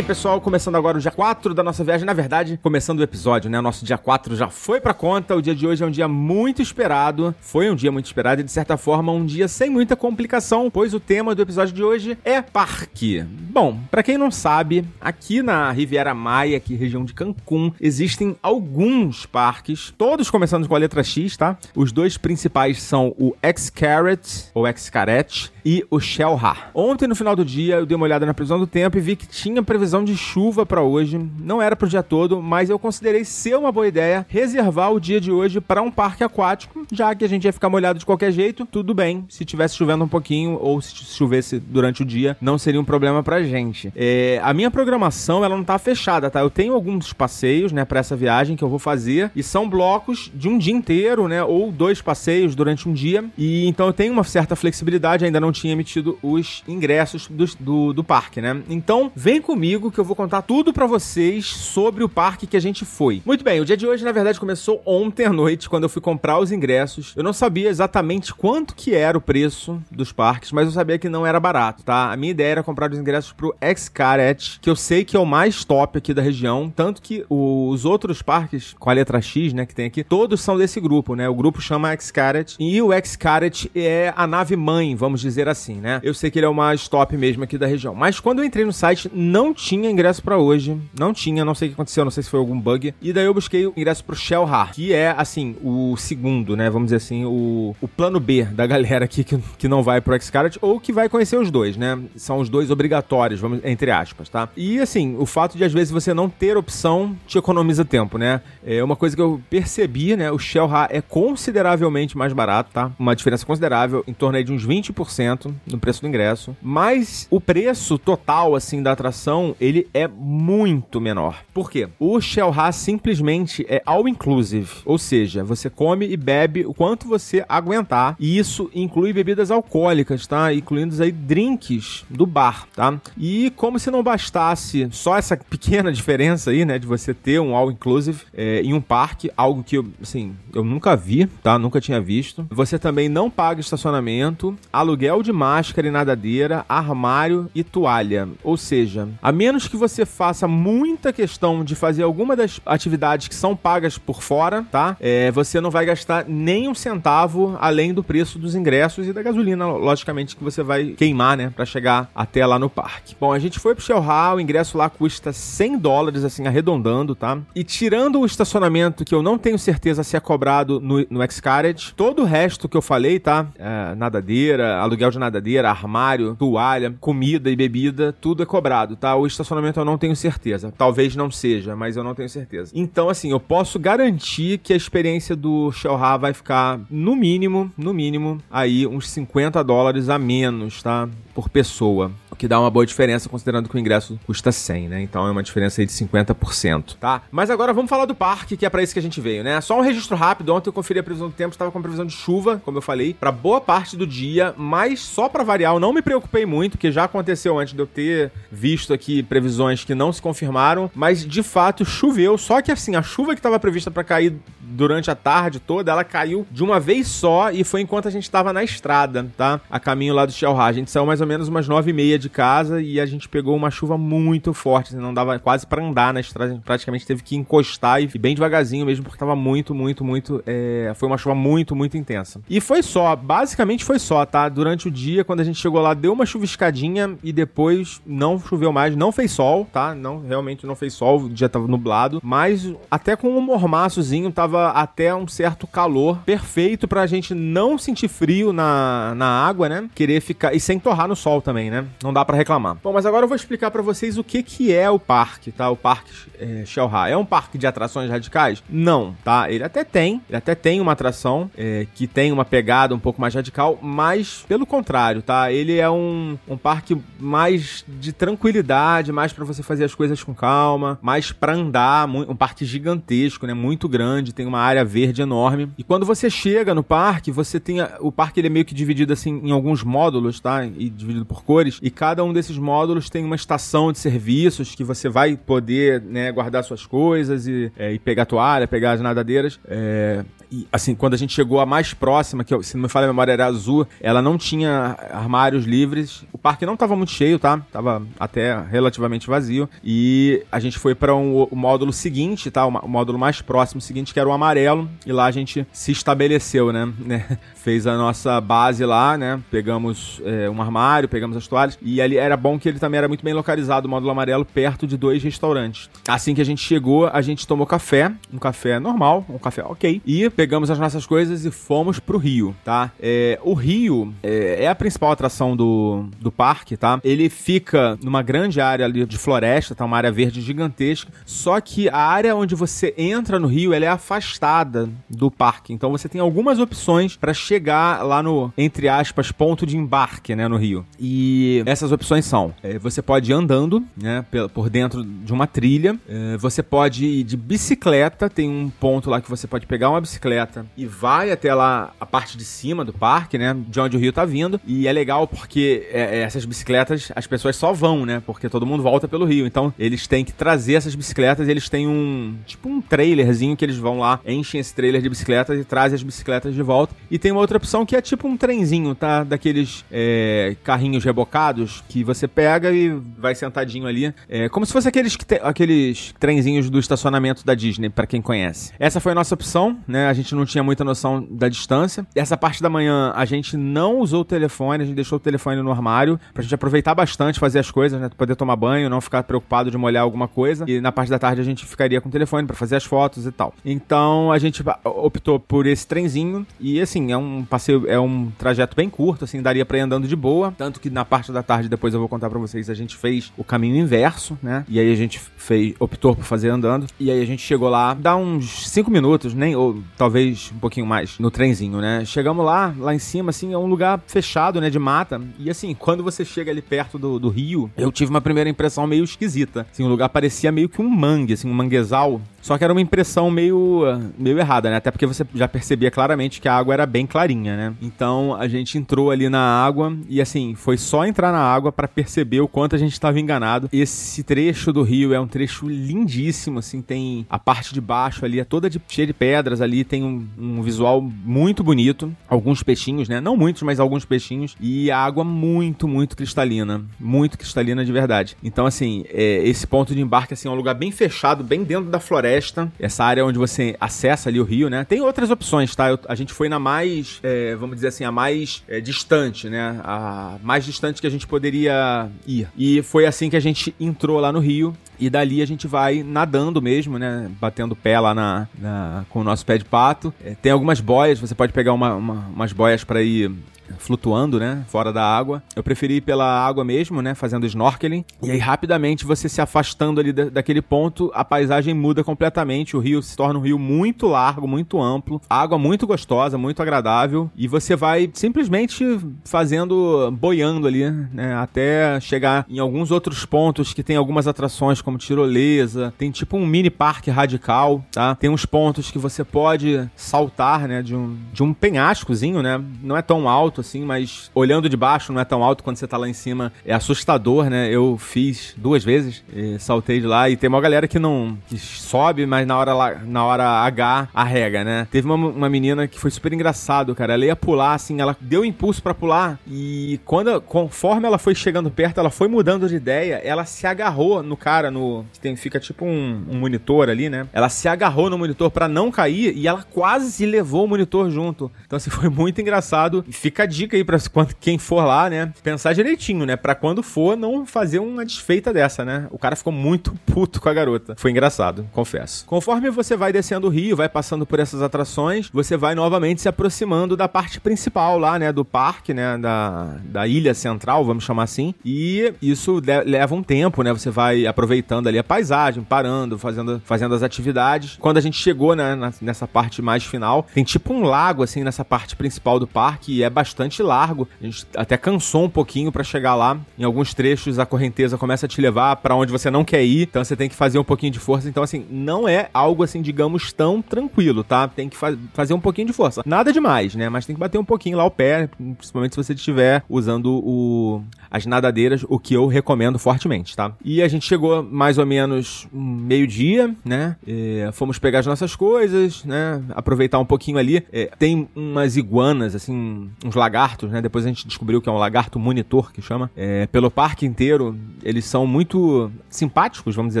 Pessoal, 0.08 0.40
começando 0.40 0.74
agora 0.74 0.96
o 0.96 1.00
dia 1.02 1.10
4 1.10 1.52
da 1.52 1.62
nossa 1.62 1.84
viagem. 1.84 2.06
Na 2.06 2.14
verdade, 2.14 2.58
começando 2.62 3.00
o 3.00 3.02
episódio, 3.02 3.50
né? 3.50 3.60
Nosso 3.60 3.84
dia 3.84 3.98
4 3.98 4.34
já 4.36 4.48
foi 4.48 4.80
pra 4.80 4.94
conta. 4.94 5.36
O 5.36 5.42
dia 5.42 5.54
de 5.54 5.66
hoje 5.66 5.84
é 5.84 5.86
um 5.86 5.90
dia 5.90 6.08
muito 6.08 6.62
esperado. 6.62 7.34
Foi 7.42 7.70
um 7.70 7.74
dia 7.74 7.92
muito 7.92 8.06
esperado 8.06 8.40
e, 8.40 8.44
de 8.44 8.50
certa 8.50 8.78
forma, 8.78 9.12
um 9.12 9.26
dia 9.26 9.46
sem 9.48 9.68
muita 9.68 9.94
complicação, 9.94 10.70
pois 10.70 10.94
o 10.94 10.98
tema 10.98 11.34
do 11.34 11.42
episódio 11.42 11.74
de 11.74 11.84
hoje 11.84 12.16
é 12.24 12.40
parque. 12.40 13.22
Bom, 13.22 13.78
pra 13.90 14.02
quem 14.02 14.16
não 14.16 14.30
sabe, 14.30 14.82
aqui 14.98 15.42
na 15.42 15.70
Riviera 15.72 16.14
Maia, 16.14 16.56
aqui 16.56 16.74
região 16.74 17.04
de 17.04 17.12
Cancún, 17.12 17.70
existem 17.78 18.34
alguns 18.42 19.26
parques, 19.26 19.92
todos 19.98 20.30
começando 20.30 20.66
com 20.66 20.74
a 20.74 20.78
letra 20.78 21.02
X, 21.02 21.36
tá? 21.36 21.58
Os 21.76 21.92
dois 21.92 22.16
principais 22.16 22.80
são 22.80 23.14
o 23.18 23.34
Xcaret, 23.54 24.48
ou 24.54 24.64
Xcaret, 24.74 25.52
e 25.68 25.84
o 25.90 26.00
Shellha. 26.00 26.56
Ontem, 26.74 27.06
no 27.06 27.14
final 27.14 27.36
do 27.36 27.44
dia, 27.44 27.74
eu 27.74 27.84
dei 27.84 27.94
uma 27.94 28.04
olhada 28.04 28.24
na 28.24 28.32
previsão 28.32 28.58
do 28.58 28.66
tempo 28.66 28.96
e 28.96 29.02
vi 29.02 29.14
que 29.14 29.26
tinha 29.26 29.62
previsão 29.62 30.02
de 30.02 30.16
chuva 30.16 30.64
pra 30.64 30.80
hoje. 30.80 31.20
Não 31.38 31.60
era 31.60 31.76
pro 31.76 31.86
dia 31.86 32.02
todo, 32.02 32.40
mas 32.40 32.70
eu 32.70 32.78
considerei 32.78 33.22
ser 33.22 33.54
uma 33.54 33.70
boa 33.70 33.86
ideia 33.86 34.24
reservar 34.30 34.90
o 34.94 34.98
dia 34.98 35.20
de 35.20 35.30
hoje 35.30 35.60
para 35.60 35.82
um 35.82 35.90
parque 35.90 36.24
aquático, 36.24 36.86
já 36.90 37.14
que 37.14 37.22
a 37.22 37.28
gente 37.28 37.44
ia 37.44 37.52
ficar 37.52 37.68
molhado 37.68 37.98
de 37.98 38.06
qualquer 38.06 38.32
jeito. 38.32 38.64
Tudo 38.64 38.94
bem, 38.94 39.26
se 39.28 39.44
tivesse 39.44 39.76
chovendo 39.76 40.04
um 40.04 40.08
pouquinho 40.08 40.58
ou 40.58 40.80
se 40.80 40.94
chovesse 41.04 41.60
durante 41.60 42.00
o 42.00 42.06
dia, 42.06 42.34
não 42.40 42.56
seria 42.56 42.80
um 42.80 42.84
problema 42.84 43.22
pra 43.22 43.42
gente. 43.42 43.92
É, 43.94 44.40
a 44.42 44.54
minha 44.54 44.70
programação, 44.70 45.44
ela 45.44 45.54
não 45.54 45.64
tá 45.64 45.78
fechada, 45.78 46.30
tá? 46.30 46.40
Eu 46.40 46.48
tenho 46.48 46.72
alguns 46.72 47.12
passeios, 47.12 47.72
né, 47.72 47.84
para 47.84 48.00
essa 48.00 48.16
viagem 48.16 48.56
que 48.56 48.64
eu 48.64 48.70
vou 48.70 48.78
fazer 48.78 49.30
e 49.36 49.42
são 49.42 49.68
blocos 49.68 50.30
de 50.34 50.48
um 50.48 50.56
dia 50.56 50.72
inteiro, 50.72 51.28
né, 51.28 51.44
ou 51.44 51.70
dois 51.70 52.00
passeios 52.00 52.54
durante 52.54 52.88
um 52.88 52.92
dia. 52.94 53.22
E 53.36 53.66
então 53.68 53.86
eu 53.86 53.92
tenho 53.92 54.14
uma 54.14 54.24
certa 54.24 54.56
flexibilidade, 54.56 55.26
ainda 55.26 55.38
não 55.38 55.52
tinha 55.58 55.72
emitido 55.72 56.18
os 56.22 56.62
ingressos 56.66 57.28
do, 57.28 57.44
do, 57.58 57.92
do 57.92 58.04
parque, 58.04 58.40
né? 58.40 58.62
Então, 58.68 59.10
vem 59.14 59.40
comigo 59.40 59.90
que 59.90 59.98
eu 59.98 60.04
vou 60.04 60.16
contar 60.16 60.42
tudo 60.42 60.72
pra 60.72 60.86
vocês 60.86 61.46
sobre 61.46 62.04
o 62.04 62.08
parque 62.08 62.46
que 62.46 62.56
a 62.56 62.60
gente 62.60 62.84
foi. 62.84 63.22
Muito 63.24 63.44
bem, 63.44 63.60
o 63.60 63.64
dia 63.64 63.76
de 63.76 63.86
hoje, 63.86 64.04
na 64.04 64.12
verdade, 64.12 64.40
começou 64.40 64.82
ontem 64.84 65.24
à 65.24 65.32
noite, 65.32 65.68
quando 65.68 65.84
eu 65.84 65.88
fui 65.88 66.02
comprar 66.02 66.38
os 66.38 66.52
ingressos. 66.52 67.12
Eu 67.16 67.22
não 67.22 67.32
sabia 67.32 67.68
exatamente 67.68 68.34
quanto 68.34 68.74
que 68.74 68.94
era 68.94 69.16
o 69.16 69.20
preço 69.20 69.80
dos 69.90 70.12
parques, 70.12 70.52
mas 70.52 70.66
eu 70.66 70.72
sabia 70.72 70.98
que 70.98 71.08
não 71.08 71.26
era 71.26 71.40
barato, 71.40 71.82
tá? 71.82 72.12
A 72.12 72.16
minha 72.16 72.30
ideia 72.30 72.52
era 72.52 72.62
comprar 72.62 72.90
os 72.90 72.98
ingressos 72.98 73.32
pro 73.32 73.54
Xcaret, 73.76 74.58
que 74.60 74.70
eu 74.70 74.76
sei 74.76 75.04
que 75.04 75.16
é 75.16 75.20
o 75.20 75.26
mais 75.26 75.64
top 75.64 75.98
aqui 75.98 76.14
da 76.14 76.22
região, 76.22 76.72
tanto 76.74 77.02
que 77.02 77.24
os 77.28 77.84
outros 77.84 78.22
parques 78.22 78.74
com 78.78 78.90
a 78.90 78.92
letra 78.92 79.20
X, 79.20 79.52
né, 79.52 79.66
que 79.66 79.74
tem 79.74 79.86
aqui, 79.86 80.04
todos 80.04 80.40
são 80.40 80.56
desse 80.56 80.80
grupo, 80.80 81.14
né? 81.14 81.28
O 81.28 81.34
grupo 81.34 81.60
chama 81.60 81.96
Xcaret 81.98 82.56
e 82.58 82.80
o 82.80 82.90
Xcaret 83.04 83.70
é 83.74 84.12
a 84.16 84.26
nave 84.26 84.56
mãe, 84.56 84.94
vamos 84.94 85.20
dizer 85.20 85.47
assim, 85.50 85.74
né? 85.74 86.00
Eu 86.02 86.14
sei 86.14 86.30
que 86.30 86.38
ele 86.38 86.46
é 86.46 86.48
o 86.48 86.54
mais 86.54 86.88
top 86.88 87.16
mesmo 87.16 87.44
aqui 87.44 87.58
da 87.58 87.66
região. 87.66 87.94
Mas 87.94 88.20
quando 88.20 88.40
eu 88.40 88.44
entrei 88.44 88.64
no 88.64 88.72
site, 88.72 89.10
não 89.14 89.52
tinha 89.52 89.90
ingresso 89.90 90.22
pra 90.22 90.38
hoje. 90.38 90.76
Não 90.98 91.12
tinha, 91.12 91.44
não 91.44 91.54
sei 91.54 91.68
o 91.68 91.70
que 91.70 91.74
aconteceu, 91.74 92.04
não 92.04 92.10
sei 92.10 92.22
se 92.22 92.30
foi 92.30 92.40
algum 92.40 92.58
bug. 92.58 92.94
E 93.00 93.12
daí 93.12 93.24
eu 93.24 93.34
busquei 93.34 93.66
o 93.66 93.72
ingresso 93.76 94.04
pro 94.04 94.16
Shellhar, 94.16 94.72
que 94.72 94.92
é, 94.92 95.14
assim, 95.16 95.56
o 95.62 95.96
segundo, 95.96 96.56
né? 96.56 96.70
Vamos 96.70 96.86
dizer 96.86 96.96
assim, 96.96 97.24
o, 97.24 97.74
o 97.80 97.88
plano 97.88 98.20
B 98.20 98.44
da 98.44 98.66
galera 98.66 99.04
aqui 99.04 99.24
que, 99.24 99.38
que 99.58 99.68
não 99.68 99.82
vai 99.82 100.00
pro 100.00 100.20
Xcaret 100.20 100.58
ou 100.60 100.80
que 100.80 100.92
vai 100.92 101.08
conhecer 101.08 101.36
os 101.36 101.50
dois, 101.50 101.76
né? 101.76 101.98
São 102.16 102.38
os 102.38 102.48
dois 102.48 102.70
obrigatórios, 102.70 103.40
vamos, 103.40 103.60
entre 103.64 103.90
aspas, 103.90 104.28
tá? 104.28 104.48
E, 104.56 104.80
assim, 104.80 105.16
o 105.18 105.26
fato 105.26 105.56
de 105.56 105.64
às 105.64 105.72
vezes 105.72 105.90
você 105.92 106.12
não 106.14 106.28
ter 106.28 106.56
opção 106.56 107.16
te 107.26 107.38
economiza 107.38 107.84
tempo, 107.84 108.18
né? 108.18 108.40
É 108.64 108.82
uma 108.82 108.96
coisa 108.96 109.14
que 109.14 109.22
eu 109.22 109.40
percebi, 109.48 110.16
né? 110.16 110.30
O 110.30 110.38
Shellhar 110.38 110.88
é 110.90 111.00
consideravelmente 111.00 112.16
mais 112.16 112.32
barato, 112.32 112.70
tá? 112.72 112.90
Uma 112.98 113.14
diferença 113.14 113.44
considerável, 113.44 114.04
em 114.06 114.12
torno 114.12 114.36
aí 114.36 114.44
de 114.44 114.52
uns 114.52 114.66
20% 114.66 115.27
no 115.66 115.78
preço 115.78 116.00
do 116.00 116.08
ingresso. 116.08 116.56
Mas 116.62 117.26
o 117.30 117.40
preço 117.40 117.98
total, 117.98 118.54
assim, 118.54 118.82
da 118.82 118.92
atração, 118.92 119.54
ele 119.60 119.88
é 119.92 120.06
muito 120.06 121.00
menor. 121.00 121.42
Por 121.52 121.70
quê? 121.70 121.88
O 121.98 122.20
Shellha 122.20 122.72
simplesmente 122.72 123.64
é 123.68 123.82
all 123.84 124.08
inclusive, 124.08 124.68
ou 124.84 124.98
seja, 124.98 125.44
você 125.44 125.68
come 125.70 126.06
e 126.08 126.16
bebe 126.16 126.64
o 126.66 126.74
quanto 126.74 127.08
você 127.08 127.44
aguentar, 127.48 128.16
e 128.18 128.38
isso 128.38 128.70
inclui 128.74 129.12
bebidas 129.12 129.50
alcoólicas, 129.50 130.26
tá? 130.26 130.52
Incluindo 130.52 131.02
aí 131.02 131.12
drinks 131.12 132.04
do 132.08 132.26
bar, 132.26 132.66
tá? 132.74 133.00
E 133.16 133.50
como 133.56 133.78
se 133.78 133.90
não 133.90 134.02
bastasse 134.02 134.88
só 134.90 135.16
essa 135.16 135.36
pequena 135.36 135.90
diferença 135.92 136.50
aí, 136.50 136.64
né, 136.64 136.78
de 136.78 136.86
você 136.86 137.12
ter 137.12 137.40
um 137.40 137.54
all 137.54 137.70
inclusive 137.70 138.22
é, 138.32 138.60
em 138.62 138.72
um 138.74 138.80
parque, 138.80 139.30
algo 139.36 139.62
que, 139.62 139.82
assim, 140.02 140.34
eu 140.54 140.64
nunca 140.64 140.96
vi, 140.96 141.26
tá? 141.42 141.58
Nunca 141.58 141.80
tinha 141.80 142.00
visto. 142.00 142.46
Você 142.50 142.78
também 142.78 143.08
não 143.08 143.30
paga 143.30 143.60
estacionamento, 143.60 144.56
aluguel 144.72 145.17
de 145.22 145.32
máscara 145.32 145.88
e 145.88 145.90
nadadeira, 145.90 146.64
armário 146.68 147.50
e 147.54 147.62
toalha. 147.62 148.28
Ou 148.42 148.56
seja, 148.56 149.08
a 149.22 149.32
menos 149.32 149.68
que 149.68 149.76
você 149.76 150.04
faça 150.04 150.48
muita 150.48 151.12
questão 151.12 151.64
de 151.64 151.74
fazer 151.74 152.02
alguma 152.02 152.34
das 152.34 152.60
atividades 152.64 153.28
que 153.28 153.34
são 153.34 153.56
pagas 153.56 153.98
por 153.98 154.22
fora, 154.22 154.64
tá? 154.70 154.96
É, 155.00 155.30
você 155.30 155.60
não 155.60 155.70
vai 155.70 155.86
gastar 155.86 156.24
nem 156.26 156.68
um 156.68 156.74
centavo 156.74 157.56
além 157.60 157.92
do 157.92 158.02
preço 158.02 158.38
dos 158.38 158.54
ingressos 158.54 159.06
e 159.06 159.12
da 159.12 159.22
gasolina, 159.22 159.66
logicamente, 159.66 160.36
que 160.36 160.44
você 160.44 160.62
vai 160.62 160.88
queimar, 160.96 161.36
né, 161.36 161.52
para 161.54 161.64
chegar 161.64 162.10
até 162.14 162.44
lá 162.46 162.58
no 162.58 162.70
parque. 162.70 163.16
Bom, 163.20 163.32
a 163.32 163.38
gente 163.38 163.58
foi 163.58 163.74
pro 163.74 163.84
Shellha, 163.84 164.34
o 164.34 164.40
ingresso 164.40 164.78
lá 164.78 164.88
custa 164.88 165.32
100 165.32 165.78
dólares, 165.78 166.24
assim, 166.24 166.46
arredondando, 166.46 167.14
tá? 167.14 167.38
E 167.54 167.64
tirando 167.64 168.20
o 168.20 168.26
estacionamento, 168.26 169.04
que 169.04 169.14
eu 169.14 169.22
não 169.22 169.38
tenho 169.38 169.58
certeza 169.58 170.02
se 170.02 170.16
é 170.16 170.20
cobrado 170.20 170.80
no, 170.80 171.04
no 171.10 171.30
Xcaret, 171.30 171.92
todo 171.96 172.22
o 172.22 172.24
resto 172.24 172.68
que 172.68 172.76
eu 172.76 172.82
falei, 172.82 173.18
tá? 173.18 173.46
É, 173.58 173.94
nadadeira, 173.94 174.78
aluguel 174.78 175.07
de 175.10 175.18
nadadeira, 175.18 175.70
armário, 175.70 176.34
toalha, 176.34 176.94
comida 177.00 177.50
e 177.50 177.56
bebida, 177.56 178.12
tudo 178.12 178.42
é 178.42 178.46
cobrado, 178.46 178.96
tá? 178.96 179.14
O 179.16 179.26
estacionamento 179.26 179.80
eu 179.80 179.84
não 179.84 179.98
tenho 179.98 180.14
certeza. 180.16 180.72
Talvez 180.76 181.14
não 181.16 181.30
seja, 181.30 181.74
mas 181.76 181.96
eu 181.96 182.04
não 182.04 182.14
tenho 182.14 182.28
certeza. 182.28 182.72
Então, 182.74 183.08
assim, 183.08 183.30
eu 183.30 183.40
posso 183.40 183.78
garantir 183.78 184.58
que 184.58 184.72
a 184.72 184.76
experiência 184.76 185.34
do 185.34 185.70
Shellha 185.72 186.16
vai 186.16 186.32
ficar, 186.32 186.80
no 186.90 187.16
mínimo, 187.16 187.70
no 187.76 187.92
mínimo, 187.92 188.38
aí 188.50 188.86
uns 188.86 189.08
50 189.10 189.62
dólares 189.62 190.08
a 190.08 190.18
menos, 190.18 190.82
tá? 190.82 191.08
Por 191.34 191.48
pessoa. 191.48 192.10
Que 192.38 192.46
dá 192.46 192.60
uma 192.60 192.70
boa 192.70 192.86
diferença, 192.86 193.28
considerando 193.28 193.68
que 193.68 193.74
o 193.74 193.78
ingresso 193.78 194.18
custa 194.24 194.52
100, 194.52 194.88
né? 194.88 195.02
Então 195.02 195.26
é 195.26 195.30
uma 195.30 195.42
diferença 195.42 195.80
aí 195.80 195.86
de 195.86 195.92
50%, 195.92 196.96
tá? 197.00 197.22
Mas 197.32 197.50
agora 197.50 197.72
vamos 197.72 197.90
falar 197.90 198.06
do 198.06 198.14
parque, 198.14 198.56
que 198.56 198.64
é 198.64 198.70
para 198.70 198.80
isso 198.82 198.92
que 198.92 198.98
a 199.00 199.02
gente 199.02 199.20
veio, 199.20 199.42
né? 199.42 199.60
Só 199.60 199.76
um 199.76 199.82
registro 199.82 200.16
rápido. 200.16 200.54
Ontem 200.54 200.68
eu 200.68 200.72
conferi 200.72 201.00
a 201.00 201.02
previsão 201.02 201.28
do 201.28 201.34
tempo, 201.34 201.52
estava 201.52 201.72
com 201.72 201.82
previsão 201.82 202.06
de 202.06 202.12
chuva, 202.12 202.62
como 202.64 202.78
eu 202.78 202.82
falei, 202.82 203.12
para 203.12 203.32
boa 203.32 203.60
parte 203.60 203.96
do 203.96 204.06
dia, 204.06 204.54
mas 204.56 205.00
só 205.00 205.28
para 205.28 205.42
variar, 205.42 205.74
eu 205.74 205.80
não 205.80 205.92
me 205.92 206.00
preocupei 206.00 206.46
muito, 206.46 206.78
que 206.78 206.92
já 206.92 207.04
aconteceu 207.04 207.58
antes 207.58 207.74
de 207.74 207.80
eu 207.80 207.86
ter 207.86 208.30
visto 208.52 208.92
aqui 208.94 209.22
previsões 209.22 209.84
que 209.84 209.94
não 209.94 210.12
se 210.12 210.22
confirmaram, 210.22 210.90
mas 210.94 211.26
de 211.26 211.42
fato 211.42 211.84
choveu. 211.84 212.38
Só 212.38 212.62
que 212.62 212.70
assim, 212.70 212.94
a 212.94 213.02
chuva 213.02 213.34
que 213.34 213.40
estava 213.40 213.58
prevista 213.58 213.90
para 213.90 214.04
cair 214.04 214.34
durante 214.70 215.10
a 215.10 215.14
tarde 215.14 215.58
toda, 215.58 215.90
ela 215.90 216.04
caiu 216.04 216.46
de 216.50 216.62
uma 216.62 216.78
vez 216.78 217.08
só 217.08 217.50
e 217.50 217.64
foi 217.64 217.80
enquanto 217.80 218.08
a 218.08 218.10
gente 218.10 218.24
estava 218.24 218.52
na 218.52 218.62
estrada, 218.62 219.26
tá? 219.36 219.60
A 219.70 219.80
caminho 219.80 220.14
lá 220.14 220.26
do 220.26 220.32
Shellha. 220.32 220.48
A 220.58 220.72
gente 220.72 220.90
saiu 220.90 221.06
mais 221.06 221.20
ou 221.20 221.26
menos 221.26 221.48
umas 221.48 221.68
nove 221.68 221.90
e 221.90 221.92
meia 221.92 222.18
de 222.18 222.28
casa 222.28 222.80
e 222.80 223.00
a 223.00 223.06
gente 223.06 223.28
pegou 223.28 223.54
uma 223.56 223.70
chuva 223.70 223.96
muito 223.96 224.52
forte, 224.52 224.88
assim, 224.88 225.02
não 225.02 225.14
dava 225.14 225.38
quase 225.38 225.66
para 225.66 225.82
andar 225.82 226.12
na 226.12 226.20
estrada, 226.20 226.52
a 226.52 226.54
gente 226.54 226.64
praticamente 226.64 227.06
teve 227.06 227.22
que 227.22 227.36
encostar 227.36 228.02
e 228.02 228.06
bem 228.18 228.34
devagarzinho 228.34 228.86
mesmo, 228.86 229.04
porque 229.04 229.18
tava 229.18 229.36
muito, 229.36 229.74
muito, 229.74 230.04
muito. 230.04 230.42
É... 230.46 230.92
Foi 230.96 231.08
uma 231.08 231.18
chuva 231.18 231.34
muito, 231.34 231.76
muito 231.76 231.96
intensa. 231.96 232.40
E 232.48 232.60
foi 232.60 232.82
só, 232.82 233.14
basicamente 233.14 233.84
foi 233.84 233.98
só, 233.98 234.24
tá? 234.24 234.48
Durante 234.48 234.88
o 234.88 234.90
dia, 234.90 235.24
quando 235.24 235.40
a 235.40 235.44
gente 235.44 235.58
chegou 235.58 235.80
lá, 235.80 235.94
deu 235.94 236.12
uma 236.12 236.26
chuviscadinha 236.26 237.16
e 237.22 237.32
depois 237.32 238.00
não 238.06 238.38
choveu 238.38 238.72
mais, 238.72 238.96
não 238.96 239.12
fez 239.12 239.32
sol, 239.32 239.66
tá? 239.72 239.94
Não, 239.94 240.20
realmente 240.26 240.66
não 240.66 240.74
fez 240.74 240.94
sol, 240.94 241.22
o 241.22 241.28
dia 241.28 241.48
tava 241.48 241.66
nublado, 241.66 242.20
mas 242.22 242.72
até 242.90 243.16
com 243.16 243.28
um 243.28 243.40
mormaçozinho 243.40 244.30
tava 244.32 244.57
até 244.66 245.14
um 245.14 245.26
certo 245.28 245.66
calor, 245.66 246.18
perfeito 246.24 246.88
pra 246.88 247.06
gente 247.06 247.34
não 247.34 247.78
sentir 247.78 248.08
frio 248.08 248.52
na, 248.52 249.14
na 249.14 249.46
água, 249.46 249.68
né? 249.68 249.88
Querer 249.94 250.20
ficar. 250.20 250.54
E 250.54 250.60
sem 250.60 250.78
torrar 250.78 251.08
no 251.08 251.16
sol 251.16 251.40
também, 251.40 251.70
né? 251.70 251.84
Não 252.02 252.12
dá 252.12 252.24
para 252.24 252.36
reclamar. 252.36 252.76
Bom, 252.82 252.92
mas 252.92 253.06
agora 253.06 253.24
eu 253.24 253.28
vou 253.28 253.36
explicar 253.36 253.70
para 253.70 253.82
vocês 253.82 254.18
o 254.18 254.24
que, 254.24 254.42
que 254.42 254.72
é 254.72 254.90
o 254.90 254.98
parque, 254.98 255.52
tá? 255.52 255.70
O 255.70 255.76
parque 255.76 256.10
é, 256.38 256.64
Shellha. 256.64 257.08
É 257.08 257.16
um 257.16 257.24
parque 257.24 257.58
de 257.58 257.66
atrações 257.66 258.10
radicais? 258.10 258.62
Não, 258.68 259.14
tá? 259.24 259.50
Ele 259.50 259.62
até 259.62 259.84
tem, 259.84 260.22
ele 260.28 260.36
até 260.36 260.54
tem 260.54 260.80
uma 260.80 260.92
atração 260.92 261.50
é, 261.56 261.86
que 261.94 262.06
tem 262.06 262.32
uma 262.32 262.44
pegada 262.44 262.94
um 262.94 262.98
pouco 262.98 263.20
mais 263.20 263.34
radical, 263.34 263.78
mas 263.82 264.44
pelo 264.48 264.64
contrário, 264.64 265.22
tá? 265.22 265.52
Ele 265.52 265.76
é 265.76 265.90
um, 265.90 266.38
um 266.48 266.56
parque 266.56 266.96
mais 267.18 267.84
de 267.86 268.12
tranquilidade, 268.12 269.12
mais 269.12 269.32
para 269.32 269.44
você 269.44 269.62
fazer 269.62 269.84
as 269.84 269.94
coisas 269.94 270.22
com 270.22 270.34
calma, 270.34 270.98
mais 271.02 271.32
para 271.32 271.52
andar, 271.52 272.08
um 272.08 272.36
parque 272.36 272.64
gigantesco, 272.64 273.46
né? 273.46 273.54
Muito 273.54 273.88
grande, 273.88 274.32
tem 274.32 274.46
uma 274.48 274.60
área 274.60 274.84
verde 274.84 275.22
enorme. 275.22 275.68
E 275.78 275.82
quando 275.82 276.04
você 276.04 276.28
chega 276.30 276.74
no 276.74 276.82
parque, 276.82 277.30
você 277.30 277.60
tem 277.60 277.80
a, 277.80 277.96
o 278.00 278.10
parque 278.10 278.40
ele 278.40 278.48
é 278.48 278.50
meio 278.50 278.64
que 278.64 278.74
dividido 278.74 279.12
assim 279.12 279.40
em 279.42 279.50
alguns 279.50 279.82
módulos, 279.82 280.40
tá? 280.40 280.64
E 280.64 280.88
dividido 280.88 281.24
por 281.24 281.42
cores, 281.42 281.78
e 281.82 281.90
cada 281.90 282.24
um 282.24 282.32
desses 282.32 282.58
módulos 282.58 283.08
tem 283.10 283.24
uma 283.24 283.36
estação 283.36 283.92
de 283.92 283.98
serviços 283.98 284.74
que 284.74 284.84
você 284.84 285.08
vai 285.08 285.36
poder, 285.36 286.00
né, 286.02 286.32
guardar 286.32 286.64
suas 286.64 286.84
coisas 286.86 287.46
e, 287.46 287.70
é, 287.76 287.92
e 287.92 287.98
pegar 287.98 288.26
toalha, 288.26 288.66
pegar 288.66 288.92
as 288.92 289.00
nadadeiras. 289.00 289.60
É, 289.66 290.24
e, 290.50 290.66
assim, 290.72 290.94
quando 290.94 291.14
a 291.14 291.16
gente 291.16 291.34
chegou 291.34 291.60
a 291.60 291.66
mais 291.66 291.92
próxima, 291.92 292.42
que 292.42 292.62
se 292.62 292.76
não 292.76 292.84
me 292.84 292.88
falha 292.88 293.04
a 293.04 293.08
memória 293.08 293.32
era 293.32 293.46
azul, 293.46 293.86
ela 294.00 294.22
não 294.22 294.38
tinha 294.38 294.96
armários 295.10 295.64
livres. 295.64 296.24
O 296.32 296.38
parque 296.38 296.64
não 296.64 296.74
estava 296.74 296.96
muito 296.96 297.12
cheio, 297.12 297.38
tá? 297.38 297.60
Tava 297.70 298.02
até 298.18 298.58
relativamente 298.62 299.26
vazio. 299.26 299.68
E 299.84 300.42
a 300.50 300.58
gente 300.58 300.78
foi 300.78 300.94
para 300.94 301.14
um, 301.14 301.42
o 301.42 301.56
módulo 301.56 301.92
seguinte, 301.92 302.50
tá? 302.50 302.66
O, 302.66 302.70
o, 302.70 302.88
módulo 302.88 303.18
mais 303.18 303.42
próximo 303.42 303.80
seguinte, 303.80 304.12
que 304.12 304.20
era 304.20 304.28
o 304.28 304.32
amarelo. 304.32 304.88
E 305.04 305.12
lá 305.12 305.26
a 305.26 305.30
gente 305.30 305.66
se 305.72 305.92
estabeleceu, 305.92 306.72
né? 306.72 306.92
né? 306.98 307.38
Fez 307.54 307.86
a 307.86 307.96
nossa 307.96 308.40
base 308.40 308.84
lá, 308.84 309.18
né? 309.18 309.40
Pegamos 309.50 310.22
é, 310.24 310.48
um 310.48 310.60
armário, 310.62 311.08
pegamos 311.08 311.36
as 311.36 311.46
toalhas. 311.46 311.78
E 311.82 312.00
ali 312.00 312.16
era 312.16 312.36
bom 312.36 312.58
que 312.58 312.68
ele 312.68 312.78
também 312.78 312.98
era 312.98 313.08
muito 313.08 313.24
bem 313.24 313.34
localizado, 313.34 313.86
o 313.86 313.90
módulo 313.90 314.10
amarelo, 314.10 314.44
perto 314.44 314.86
de 314.86 314.96
dois 314.96 315.22
restaurantes. 315.22 315.90
Assim 316.08 316.34
que 316.34 316.40
a 316.40 316.44
gente 316.44 316.62
chegou, 316.62 317.06
a 317.06 317.20
gente 317.20 317.46
tomou 317.46 317.66
café, 317.66 318.12
um 318.32 318.38
café 318.38 318.78
normal, 318.78 319.26
um 319.28 319.38
café 319.38 319.62
ok. 319.62 320.00
E 320.06 320.30
pegamos 320.38 320.70
as 320.70 320.78
nossas 320.78 321.04
coisas 321.04 321.44
e 321.44 321.50
fomos 321.50 321.98
pro 321.98 322.16
Rio, 322.16 322.54
tá? 322.64 322.92
É, 323.00 323.40
o 323.42 323.54
Rio 323.54 324.14
é, 324.22 324.62
é, 324.62 324.68
a 324.68 324.74
principal 324.76 325.10
atração 325.10 325.56
do, 325.56 326.04
do 326.20 326.30
parque, 326.30 326.76
tá? 326.76 327.00
Ele 327.02 327.28
fica 327.28 327.98
numa 328.00 328.22
grande 328.22 328.60
área 328.60 328.84
ali 328.84 329.04
de 329.04 329.18
floresta, 329.18 329.74
tá? 329.74 329.84
Uma 329.84 329.96
área 329.96 330.12
verde 330.12 330.40
gigantesca. 330.40 331.10
Só 331.26 331.60
que 331.60 331.88
a 331.88 331.98
área 331.98 332.36
onde 332.36 332.54
você 332.54 332.94
entra 332.96 333.40
no 333.40 333.48
Rio, 333.48 333.74
ela 333.74 333.84
é 333.84 333.88
afastada 333.88 334.88
do 335.10 335.28
parque. 335.28 335.72
Então 335.72 335.90
você 335.90 336.08
tem 336.08 336.20
algumas 336.20 336.60
opções 336.60 337.16
para 337.16 337.34
chegar 337.34 338.04
lá 338.04 338.22
no, 338.22 338.52
entre 338.56 338.88
aspas, 338.88 339.32
ponto 339.32 339.66
de 339.66 339.76
embarque, 339.76 340.36
né, 340.36 340.46
no 340.46 340.56
Rio. 340.56 340.86
E 341.00 341.64
essas 341.66 341.90
opções 341.90 342.24
são: 342.24 342.54
é, 342.62 342.78
você 342.78 343.02
pode 343.02 343.28
ir 343.28 343.34
andando, 343.34 343.82
né, 344.00 344.24
por 344.54 344.70
dentro 344.70 345.02
de 345.02 345.32
uma 345.32 345.48
trilha. 345.48 345.98
É, 346.08 346.36
você 346.36 346.62
pode 346.62 347.04
ir 347.04 347.24
de 347.24 347.36
bicicleta, 347.36 348.30
tem 348.30 348.48
um 348.48 348.70
ponto 348.70 349.10
lá 349.10 349.20
que 349.20 349.28
você 349.28 349.48
pode 349.48 349.66
pegar 349.66 349.90
uma 349.90 350.00
bicicleta 350.00 350.27
bicicleta 350.28 350.66
e 350.76 350.86
vai 350.86 351.30
até 351.30 351.54
lá 351.54 351.92
a 351.98 352.06
parte 352.06 352.36
de 352.36 352.44
cima 352.44 352.84
do 352.84 352.92
parque, 352.92 353.38
né? 353.38 353.56
De 353.66 353.80
onde 353.80 353.96
o 353.96 354.00
rio 354.00 354.12
tá 354.12 354.24
vindo. 354.24 354.60
E 354.66 354.86
é 354.86 354.92
legal 354.92 355.26
porque 355.26 355.88
é, 355.90 356.18
é, 356.18 356.20
essas 356.20 356.44
bicicletas, 356.44 357.10
as 357.14 357.26
pessoas 357.26 357.56
só 357.56 357.72
vão, 357.72 358.04
né? 358.04 358.22
Porque 358.24 358.48
todo 358.48 358.66
mundo 358.66 358.82
volta 358.82 359.08
pelo 359.08 359.24
rio. 359.24 359.46
Então 359.46 359.72
eles 359.78 360.06
têm 360.06 360.24
que 360.24 360.32
trazer 360.32 360.74
essas 360.74 360.94
bicicletas. 360.94 361.48
Eles 361.48 361.68
têm 361.68 361.86
um 361.86 362.36
tipo 362.46 362.68
um 362.68 362.80
trailerzinho 362.80 363.56
que 363.56 363.64
eles 363.64 363.76
vão 363.76 363.98
lá, 364.00 364.20
enchem 364.26 364.60
esse 364.60 364.74
trailer 364.74 365.00
de 365.00 365.08
bicicletas 365.08 365.58
e 365.58 365.64
trazem 365.64 365.96
as 365.96 366.02
bicicletas 366.02 366.54
de 366.54 366.62
volta. 366.62 366.94
E 367.10 367.18
tem 367.18 367.32
uma 367.32 367.40
outra 367.40 367.56
opção 367.56 367.86
que 367.86 367.96
é 367.96 368.00
tipo 368.00 368.28
um 368.28 368.36
trenzinho, 368.36 368.94
tá? 368.94 369.24
Daqueles 369.24 369.84
é, 369.90 370.56
carrinhos 370.62 371.04
rebocados 371.04 371.82
que 371.88 372.04
você 372.04 372.28
pega 372.28 372.70
e 372.70 372.90
vai 373.18 373.34
sentadinho 373.34 373.86
ali. 373.86 374.12
É, 374.28 374.48
como 374.48 374.66
se 374.66 374.72
fosse 374.72 374.88
aqueles, 374.88 375.16
aqueles 375.42 376.14
trenzinhos 376.18 376.68
do 376.70 376.78
estacionamento 376.78 377.44
da 377.44 377.54
Disney, 377.54 377.88
para 377.88 378.06
quem 378.06 378.20
conhece. 378.20 378.72
Essa 378.78 379.00
foi 379.00 379.12
a 379.12 379.14
nossa 379.14 379.34
opção, 379.34 379.78
né? 379.86 380.08
Gente 380.18 380.34
não 380.34 380.44
tinha 380.44 380.64
muita 380.64 380.82
noção 380.82 381.24
da 381.30 381.48
distância. 381.48 382.04
Essa 382.12 382.36
parte 382.36 382.60
da 382.60 382.68
manhã 382.68 383.12
a 383.14 383.24
gente 383.24 383.56
não 383.56 384.00
usou 384.00 384.22
o 384.22 384.24
telefone, 384.24 384.82
a 384.82 384.86
gente 384.86 384.96
deixou 384.96 385.14
o 385.14 385.20
telefone 385.20 385.62
no 385.62 385.70
armário 385.70 386.18
pra 386.34 386.42
gente 386.42 386.52
aproveitar 386.52 386.92
bastante, 386.92 387.38
fazer 387.38 387.60
as 387.60 387.70
coisas, 387.70 388.00
né? 388.00 388.10
Poder 388.16 388.34
tomar 388.34 388.56
banho, 388.56 388.90
não 388.90 389.00
ficar 389.00 389.22
preocupado 389.22 389.70
de 389.70 389.78
molhar 389.78 390.02
alguma 390.02 390.26
coisa. 390.26 390.64
E 390.66 390.80
na 390.80 390.90
parte 390.90 391.08
da 391.08 391.20
tarde 391.20 391.40
a 391.40 391.44
gente 391.44 391.64
ficaria 391.64 392.00
com 392.00 392.08
o 392.08 392.12
telefone 392.12 392.48
para 392.48 392.56
fazer 392.56 392.74
as 392.74 392.84
fotos 392.84 393.26
e 393.26 393.30
tal. 393.30 393.54
Então 393.64 394.32
a 394.32 394.38
gente 394.38 394.60
optou 394.84 395.38
por 395.38 395.66
esse 395.66 395.86
trenzinho 395.86 396.44
e 396.58 396.80
assim, 396.80 397.12
é 397.12 397.16
um 397.16 397.44
passeio, 397.44 397.88
é 397.88 398.00
um 398.00 398.32
trajeto 398.36 398.74
bem 398.74 398.90
curto, 398.90 399.24
assim, 399.24 399.40
daria 399.40 399.64
pra 399.64 399.78
ir 399.78 399.82
andando 399.82 400.08
de 400.08 400.16
boa. 400.16 400.52
Tanto 400.58 400.80
que 400.80 400.90
na 400.90 401.04
parte 401.04 401.30
da 401.30 401.44
tarde, 401.44 401.68
depois 401.68 401.94
eu 401.94 402.00
vou 402.00 402.08
contar 402.08 402.28
pra 402.28 402.40
vocês, 402.40 402.68
a 402.68 402.74
gente 402.74 402.96
fez 402.96 403.32
o 403.36 403.44
caminho 403.44 403.76
inverso, 403.76 404.36
né? 404.42 404.64
E 404.68 404.80
aí 404.80 404.92
a 404.92 404.96
gente 404.96 405.20
fez, 405.36 405.76
optou 405.78 406.16
por 406.16 406.24
fazer 406.24 406.48
andando. 406.48 406.86
E 406.98 407.08
aí 407.08 407.22
a 407.22 407.26
gente 407.26 407.42
chegou 407.42 407.68
lá, 407.68 407.94
dá 407.94 408.16
uns 408.16 408.68
5 408.68 408.90
minutos, 408.90 409.32
nem, 409.32 409.54
ou 409.54 409.80
talvez 409.96 410.07
talvez 410.08 410.50
um 410.54 410.58
pouquinho 410.58 410.86
mais 410.86 411.18
no 411.18 411.30
trenzinho, 411.30 411.82
né? 411.82 412.02
Chegamos 412.06 412.44
lá, 412.44 412.74
lá 412.78 412.94
em 412.94 412.98
cima, 412.98 413.28
assim, 413.28 413.52
é 413.52 413.58
um 413.58 413.66
lugar 413.66 414.02
fechado, 414.06 414.58
né, 414.58 414.70
de 414.70 414.78
mata. 414.78 415.20
E 415.38 415.50
assim, 415.50 415.74
quando 415.74 416.02
você 416.02 416.24
chega 416.24 416.50
ali 416.50 416.62
perto 416.62 416.98
do, 416.98 417.18
do 417.18 417.28
rio, 417.28 417.70
eu 417.76 417.92
tive 417.92 418.10
uma 418.10 418.20
primeira 418.20 418.48
impressão 418.48 418.86
meio 418.86 419.04
esquisita. 419.04 419.66
Assim, 419.70 419.84
o 419.84 419.88
lugar 419.88 420.08
parecia 420.08 420.50
meio 420.50 420.68
que 420.68 420.80
um 420.80 420.88
mangue, 420.88 421.34
assim, 421.34 421.46
um 421.46 421.52
manguezal. 421.52 422.22
Só 422.48 422.56
que 422.56 422.64
era 422.64 422.72
uma 422.72 422.80
impressão 422.80 423.30
meio, 423.30 423.82
meio 424.18 424.38
errada, 424.38 424.70
né? 424.70 424.76
Até 424.76 424.90
porque 424.90 425.04
você 425.04 425.22
já 425.34 425.46
percebia 425.46 425.90
claramente 425.90 426.40
que 426.40 426.48
a 426.48 426.56
água 426.56 426.72
era 426.72 426.86
bem 426.86 427.06
clarinha, 427.06 427.54
né? 427.54 427.74
Então 427.82 428.34
a 428.34 428.48
gente 428.48 428.78
entrou 428.78 429.10
ali 429.10 429.28
na 429.28 429.38
água 429.38 429.94
e 430.08 430.18
assim, 430.18 430.54
foi 430.54 430.78
só 430.78 431.04
entrar 431.04 431.30
na 431.30 431.42
água 431.42 431.70
para 431.70 431.86
perceber 431.86 432.40
o 432.40 432.48
quanto 432.48 432.74
a 432.74 432.78
gente 432.78 432.94
estava 432.94 433.20
enganado. 433.20 433.68
Esse 433.70 434.22
trecho 434.22 434.72
do 434.72 434.82
rio 434.82 435.12
é 435.12 435.20
um 435.20 435.26
trecho 435.26 435.68
lindíssimo, 435.68 436.60
assim, 436.60 436.80
tem 436.80 437.26
a 437.28 437.38
parte 437.38 437.74
de 437.74 437.82
baixo 437.82 438.24
ali, 438.24 438.40
é 438.40 438.44
toda 438.44 438.70
de, 438.70 438.80
cheia 438.88 439.06
de 439.06 439.12
pedras 439.12 439.60
ali, 439.60 439.84
tem 439.84 440.02
um, 440.02 440.26
um 440.38 440.62
visual 440.62 441.02
muito 441.02 441.62
bonito. 441.62 442.10
Alguns 442.30 442.62
peixinhos, 442.62 443.10
né? 443.10 443.20
Não 443.20 443.36
muitos, 443.36 443.62
mas 443.62 443.78
alguns 443.78 444.06
peixinhos. 444.06 444.56
E 444.58 444.90
a 444.90 444.98
água 444.98 445.22
muito, 445.22 445.86
muito 445.86 446.16
cristalina. 446.16 446.82
Muito 446.98 447.36
cristalina 447.36 447.84
de 447.84 447.92
verdade. 447.92 448.38
Então, 448.42 448.64
assim, 448.64 449.04
é, 449.10 449.46
esse 449.46 449.66
ponto 449.66 449.94
de 449.94 450.00
embarque, 450.00 450.32
assim, 450.32 450.48
é 450.48 450.50
um 450.50 450.54
lugar 450.54 450.74
bem 450.74 450.90
fechado, 450.90 451.44
bem 451.44 451.62
dentro 451.62 451.90
da 451.90 452.00
floresta. 452.38 452.72
Essa 452.78 453.04
área 453.04 453.24
onde 453.24 453.38
você 453.38 453.76
acessa 453.80 454.28
ali 454.28 454.40
o 454.40 454.44
rio, 454.44 454.70
né? 454.70 454.84
Tem 454.84 455.00
outras 455.00 455.30
opções, 455.30 455.74
tá? 455.74 455.90
Eu, 455.90 455.98
a 456.08 456.14
gente 456.14 456.32
foi 456.32 456.48
na 456.48 456.58
mais, 456.58 457.18
é, 457.22 457.54
vamos 457.56 457.76
dizer 457.76 457.88
assim, 457.88 458.04
a 458.04 458.12
mais 458.12 458.62
é, 458.68 458.80
distante, 458.80 459.48
né? 459.48 459.80
A 459.84 460.36
mais 460.42 460.64
distante 460.64 461.00
que 461.00 461.06
a 461.06 461.10
gente 461.10 461.26
poderia 461.26 462.08
ir. 462.26 462.48
E 462.56 462.82
foi 462.82 463.06
assim 463.06 463.28
que 463.28 463.36
a 463.36 463.40
gente 463.40 463.74
entrou 463.78 464.18
lá 464.20 464.32
no 464.32 464.38
rio. 464.38 464.74
E 465.00 465.08
dali 465.08 465.40
a 465.40 465.46
gente 465.46 465.68
vai 465.68 466.02
nadando 466.02 466.60
mesmo, 466.60 466.98
né? 466.98 467.30
Batendo 467.40 467.76
pé 467.76 468.00
lá 468.00 468.12
na, 468.12 468.48
na 468.58 469.04
com 469.08 469.20
o 469.20 469.24
nosso 469.24 469.46
pé 469.46 469.56
de 469.56 469.64
pato. 469.64 470.12
É, 470.24 470.34
tem 470.34 470.50
algumas 470.50 470.80
boias, 470.80 471.20
você 471.20 471.36
pode 471.36 471.52
pegar 471.52 471.72
uma, 471.72 471.94
uma, 471.94 472.14
umas 472.34 472.52
boias 472.52 472.82
para 472.82 473.00
ir 473.00 473.30
flutuando, 473.78 474.38
né, 474.38 474.64
fora 474.68 474.92
da 474.92 475.04
água. 475.04 475.42
Eu 475.54 475.62
preferi 475.62 475.96
ir 475.96 476.00
pela 476.00 476.24
água 476.24 476.64
mesmo, 476.64 477.02
né, 477.02 477.14
fazendo 477.14 477.46
snorkeling. 477.46 478.04
E 478.22 478.30
aí 478.30 478.38
rapidamente 478.38 479.04
você 479.04 479.28
se 479.28 479.40
afastando 479.40 480.00
ali 480.00 480.12
da, 480.12 480.24
daquele 480.24 480.62
ponto, 480.62 481.10
a 481.14 481.24
paisagem 481.24 481.74
muda 481.74 482.02
completamente. 482.02 482.76
O 482.76 482.80
rio 482.80 483.02
se 483.02 483.16
torna 483.16 483.38
um 483.38 483.42
rio 483.42 483.58
muito 483.58 484.06
largo, 484.06 484.46
muito 484.46 484.80
amplo, 484.80 485.20
água 485.28 485.58
muito 485.58 485.86
gostosa, 485.86 486.38
muito 486.38 486.62
agradável 486.62 487.30
e 487.36 487.46
você 487.46 487.76
vai 487.76 488.10
simplesmente 488.12 488.84
fazendo 489.24 490.10
boiando 490.12 490.66
ali, 490.66 490.90
né, 491.12 491.34
até 491.36 492.00
chegar 492.00 492.46
em 492.48 492.58
alguns 492.58 492.90
outros 492.90 493.24
pontos 493.24 493.72
que 493.72 493.82
tem 493.82 493.96
algumas 493.96 494.26
atrações 494.26 494.80
como 494.80 494.98
tirolesa, 494.98 495.92
tem 495.98 496.10
tipo 496.10 496.36
um 496.36 496.46
mini 496.46 496.70
parque 496.70 497.10
radical, 497.10 497.84
tá? 497.92 498.14
Tem 498.14 498.30
uns 498.30 498.44
pontos 498.46 498.90
que 498.90 498.98
você 498.98 499.24
pode 499.24 499.88
saltar, 499.96 500.68
né, 500.68 500.82
de 500.82 500.94
um 500.94 501.16
de 501.32 501.42
um 501.42 501.52
penhascozinho, 501.52 502.42
né? 502.42 502.62
Não 502.82 502.96
é 502.96 503.02
tão 503.02 503.28
alto 503.28 503.57
alto, 503.58 503.60
assim, 503.60 503.84
mas 503.84 504.30
olhando 504.34 504.68
de 504.68 504.76
baixo 504.76 505.12
não 505.12 505.20
é 505.20 505.24
tão 505.24 505.42
alto 505.42 505.62
quando 505.62 505.76
você 505.76 505.86
tá 505.86 505.96
lá 505.96 506.08
em 506.08 506.12
cima. 506.12 506.52
É 506.64 506.72
assustador, 506.72 507.50
né? 507.50 507.68
Eu 507.70 507.98
fiz 507.98 508.54
duas 508.56 508.84
vezes, 508.84 509.24
saltei 509.58 510.00
de 510.00 510.06
lá 510.06 510.30
e 510.30 510.36
tem 510.36 510.48
uma 510.48 510.60
galera 510.60 510.86
que 510.86 510.98
não 510.98 511.36
que 511.48 511.58
sobe, 511.58 512.26
mas 512.26 512.46
na 512.46 512.56
hora, 512.56 512.74
lá, 512.74 512.94
na 513.04 513.24
hora 513.24 513.44
H 513.44 514.08
arrega, 514.14 514.64
né? 514.64 514.86
Teve 514.90 515.06
uma, 515.06 515.14
uma 515.14 515.48
menina 515.48 515.86
que 515.86 515.98
foi 515.98 516.10
super 516.10 516.32
engraçado, 516.32 516.94
cara. 516.94 517.14
Ela 517.14 517.26
ia 517.26 517.36
pular, 517.36 517.74
assim, 517.74 518.00
ela 518.00 518.16
deu 518.20 518.44
impulso 518.44 518.82
para 518.82 518.94
pular 518.94 519.38
e 519.46 520.00
quando, 520.04 520.40
conforme 520.40 521.06
ela 521.06 521.18
foi 521.18 521.34
chegando 521.34 521.70
perto, 521.70 521.98
ela 521.98 522.10
foi 522.10 522.28
mudando 522.28 522.68
de 522.68 522.76
ideia, 522.76 523.20
ela 523.24 523.44
se 523.44 523.66
agarrou 523.66 524.22
no 524.22 524.36
cara, 524.36 524.70
no. 524.70 525.04
Tem, 525.20 525.34
fica 525.36 525.58
tipo 525.58 525.84
um, 525.84 526.24
um 526.30 526.38
monitor 526.38 526.88
ali, 526.88 527.08
né? 527.08 527.26
Ela 527.32 527.48
se 527.48 527.68
agarrou 527.68 528.08
no 528.10 528.18
monitor 528.18 528.50
para 528.50 528.68
não 528.68 528.90
cair 528.90 529.36
e 529.36 529.46
ela 529.48 529.62
quase 529.62 530.24
levou 530.26 530.64
o 530.64 530.68
monitor 530.68 531.10
junto. 531.10 531.50
Então, 531.66 531.76
assim, 531.76 531.90
foi 531.98 532.08
muito 532.08 532.40
engraçado. 532.40 533.04
Fica 533.10 533.47
dica 533.48 533.76
aí 533.76 533.82
pra 533.82 533.98
quem 534.40 534.58
for 534.58 534.84
lá, 534.84 535.08
né? 535.10 535.32
Pensar 535.42 535.72
direitinho, 535.72 536.24
né? 536.24 536.36
Pra 536.36 536.54
quando 536.54 536.82
for, 536.82 537.16
não 537.16 537.44
fazer 537.46 537.78
uma 537.78 538.04
desfeita 538.04 538.52
dessa, 538.52 538.84
né? 538.84 539.06
O 539.10 539.18
cara 539.18 539.34
ficou 539.34 539.52
muito 539.52 539.92
puto 540.06 540.40
com 540.40 540.48
a 540.48 540.54
garota. 540.54 540.94
Foi 540.96 541.10
engraçado, 541.10 541.66
confesso. 541.72 542.24
Conforme 542.26 542.70
você 542.70 542.96
vai 542.96 543.12
descendo 543.12 543.46
o 543.46 543.50
rio, 543.50 543.76
vai 543.76 543.88
passando 543.88 544.26
por 544.26 544.38
essas 544.38 544.62
atrações, 544.62 545.30
você 545.32 545.56
vai 545.56 545.74
novamente 545.74 546.20
se 546.20 546.28
aproximando 546.28 546.96
da 546.96 547.08
parte 547.08 547.40
principal 547.40 547.98
lá, 547.98 548.18
né? 548.18 548.32
Do 548.32 548.44
parque, 548.44 548.92
né? 548.92 549.16
Da, 549.18 549.76
da 549.84 550.06
ilha 550.06 550.34
central, 550.34 550.84
vamos 550.84 551.04
chamar 551.04 551.24
assim. 551.24 551.54
E 551.64 552.12
isso 552.20 552.60
leva 552.84 553.14
um 553.14 553.22
tempo, 553.22 553.62
né? 553.62 553.72
Você 553.72 553.90
vai 553.90 554.26
aproveitando 554.26 554.86
ali 554.86 554.98
a 554.98 555.04
paisagem, 555.04 555.62
parando, 555.62 556.18
fazendo, 556.18 556.60
fazendo 556.64 556.94
as 556.94 557.02
atividades. 557.02 557.76
Quando 557.80 557.96
a 557.96 558.00
gente 558.00 558.18
chegou 558.18 558.54
né, 558.54 558.76
nessa 559.00 559.26
parte 559.26 559.62
mais 559.62 559.84
final, 559.84 560.26
tem 560.34 560.44
tipo 560.44 560.72
um 560.72 560.82
lago, 560.82 561.22
assim, 561.22 561.42
nessa 561.42 561.64
parte 561.64 561.96
principal 561.96 562.38
do 562.38 562.46
parque 562.46 562.92
e 562.92 563.02
é 563.02 563.10
bastante 563.10 563.37
bastante 563.38 563.62
largo. 563.62 564.08
A 564.20 564.24
gente 564.24 564.46
até 564.56 564.76
cansou 564.76 565.24
um 565.24 565.30
pouquinho 565.30 565.70
para 565.70 565.84
chegar 565.84 566.16
lá. 566.16 566.36
Em 566.58 566.64
alguns 566.64 566.92
trechos 566.92 567.38
a 567.38 567.46
correnteza 567.46 567.96
começa 567.96 568.26
a 568.26 568.28
te 568.28 568.40
levar 568.40 568.74
para 568.76 568.96
onde 568.96 569.12
você 569.12 569.30
não 569.30 569.44
quer 569.44 569.64
ir, 569.64 569.82
então 569.82 570.02
você 570.02 570.16
tem 570.16 570.28
que 570.28 570.34
fazer 570.34 570.58
um 570.58 570.64
pouquinho 570.64 570.92
de 570.92 570.98
força. 570.98 571.28
Então 571.28 571.42
assim, 571.42 571.64
não 571.70 572.08
é 572.08 572.28
algo 572.34 572.64
assim, 572.64 572.82
digamos, 572.82 573.32
tão 573.32 573.62
tranquilo, 573.62 574.24
tá? 574.24 574.48
Tem 574.48 574.68
que 574.68 574.76
fa 574.76 574.96
fazer 575.14 575.34
um 575.34 575.40
pouquinho 575.40 575.68
de 575.68 575.72
força. 575.72 576.02
Nada 576.04 576.32
demais, 576.32 576.74
né? 576.74 576.88
Mas 576.88 577.06
tem 577.06 577.14
que 577.14 577.20
bater 577.20 577.38
um 577.38 577.44
pouquinho 577.44 577.76
lá 577.76 577.84
o 577.84 577.90
pé, 577.90 578.28
principalmente 578.56 578.94
se 578.94 579.02
você 579.02 579.12
estiver 579.12 579.62
usando 579.68 580.20
o 580.24 580.82
as 581.10 581.24
nadadeiras, 581.26 581.84
o 581.88 581.98
que 581.98 582.14
eu 582.14 582.26
recomendo 582.26 582.78
fortemente, 582.78 583.34
tá? 583.34 583.52
E 583.64 583.82
a 583.82 583.88
gente 583.88 584.06
chegou 584.06 584.42
mais 584.42 584.78
ou 584.78 584.86
menos 584.86 585.46
meio-dia, 585.52 586.54
né? 586.64 586.96
E 587.06 587.48
fomos 587.52 587.78
pegar 587.78 588.00
as 588.00 588.06
nossas 588.06 588.36
coisas, 588.36 589.04
né? 589.04 589.42
Aproveitar 589.50 589.98
um 589.98 590.04
pouquinho 590.04 590.38
ali. 590.38 590.64
É, 590.72 590.90
tem 590.98 591.28
umas 591.34 591.76
iguanas, 591.76 592.34
assim, 592.34 592.90
uns 593.04 593.14
lagartos, 593.14 593.27
né? 593.70 593.80
Depois 593.80 594.04
a 594.04 594.08
gente 594.08 594.26
descobriu 594.26 594.60
que 594.60 594.68
é 594.68 594.72
um 594.72 594.76
lagarto 594.76 595.18
monitor, 595.18 595.72
que 595.72 595.82
chama. 595.82 596.10
É, 596.16 596.46
pelo 596.46 596.70
parque 596.70 597.06
inteiro, 597.06 597.56
eles 597.82 598.04
são 598.04 598.26
muito 598.26 598.90
simpáticos, 599.08 599.74
vamos 599.74 599.90
dizer 599.90 600.00